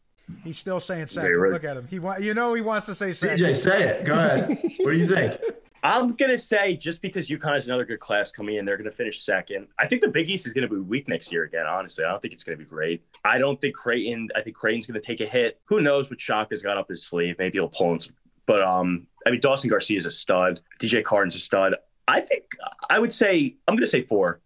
[0.45, 1.29] He's still saying second.
[1.29, 1.53] Very right.
[1.53, 1.87] Look at him.
[1.89, 3.39] He wa- you know he wants to say second.
[3.39, 4.05] CJ, say it.
[4.05, 4.49] Go ahead.
[4.79, 5.39] what do you think?
[5.83, 9.23] I'm gonna say just because UConn is another good class coming in, they're gonna finish
[9.23, 9.69] second.
[9.79, 11.67] I think the Big East is gonna be weak next year again.
[11.67, 13.03] Honestly, I don't think it's gonna be great.
[13.25, 14.29] I don't think Creighton.
[14.37, 15.61] I think Creighton's gonna take a hit.
[15.65, 17.37] Who knows what Shaka has got up his sleeve?
[17.39, 18.15] Maybe he'll pull in some.
[18.47, 20.61] But um, I mean, Dawson Garcia is a stud.
[20.81, 21.75] DJ Carton's a stud.
[22.09, 22.45] I think
[22.91, 24.41] I would say I'm gonna say four.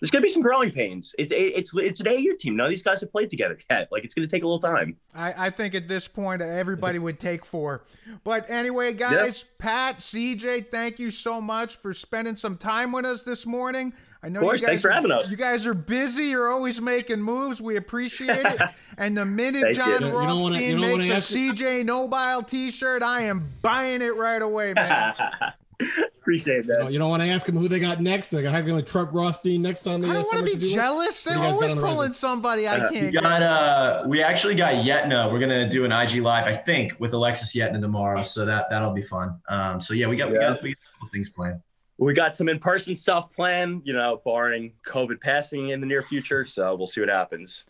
[0.00, 1.14] There's gonna be some growing pains.
[1.18, 2.56] It, it, it's it's an AU team.
[2.56, 3.88] None of these guys have played together yet.
[3.90, 4.96] Like it's gonna take a little time.
[5.14, 7.84] I, I think at this point everybody would take four.
[8.24, 13.22] But anyway, guys, Pat, CJ, thank you so much for spending some time with us
[13.22, 13.92] this morning.
[14.20, 15.30] I know Of course, you guys thanks for are- having us.
[15.30, 16.24] You guys are busy.
[16.24, 17.62] You're always making moves.
[17.62, 18.60] We appreciate it.
[18.98, 20.08] and the minute Jon you.
[20.08, 25.14] You wanna- Rothstein makes a CJ Nobile T-shirt, I am buying it right away, man.
[26.28, 26.92] Appreciate You, know, that.
[26.92, 28.28] you don't want to ask them who they got next.
[28.28, 30.08] They're going to Truck Rothstein next on the.
[30.10, 31.24] I don't want to be jealous.
[31.24, 32.12] What They're do you always pulling resume?
[32.14, 35.32] somebody I Uh, can't we got uh we actually got Yetna.
[35.32, 38.20] We're gonna do an IG live, I think, with Alexis Yetna tomorrow.
[38.20, 39.40] So that that'll be fun.
[39.48, 41.62] Um so yeah, we got we got, we got a couple things planned.
[41.96, 46.46] We got some in-person stuff planned, you know, barring COVID passing in the near future.
[46.46, 47.64] So we'll see what happens.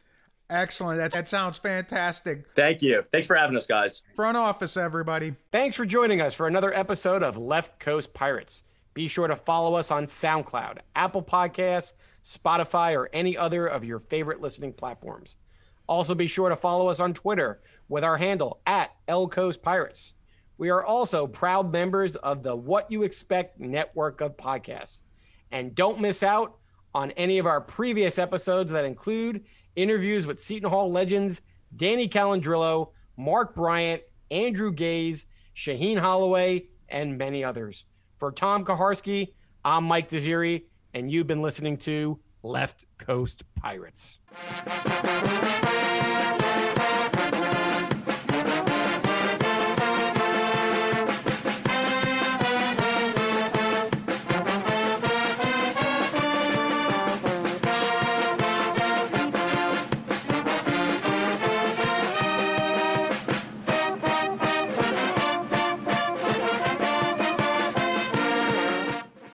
[0.51, 0.99] Excellent.
[0.99, 2.47] That, that sounds fantastic.
[2.57, 3.03] Thank you.
[3.13, 4.03] Thanks for having us, guys.
[4.15, 5.35] Front office, everybody.
[5.53, 8.63] Thanks for joining us for another episode of Left Coast Pirates.
[8.95, 11.93] Be sure to follow us on SoundCloud, Apple Podcasts,
[12.25, 15.37] Spotify, or any other of your favorite listening platforms.
[15.87, 20.15] Also, be sure to follow us on Twitter with our handle at L Coast Pirates.
[20.57, 25.03] We are also proud members of the What You Expect network of podcasts.
[25.53, 26.57] And don't miss out
[26.95, 29.45] on any of our previous episodes that include
[29.79, 31.41] interviews with Seton Hall legends
[31.76, 37.85] Danny Callandrillo, Mark Bryant, Andrew Gaze, Shaheen Holloway, and many others.
[38.18, 40.64] For Tom Kaharski, I'm Mike Desiri,
[40.95, 44.18] and you've been listening to Left Coast Pirates.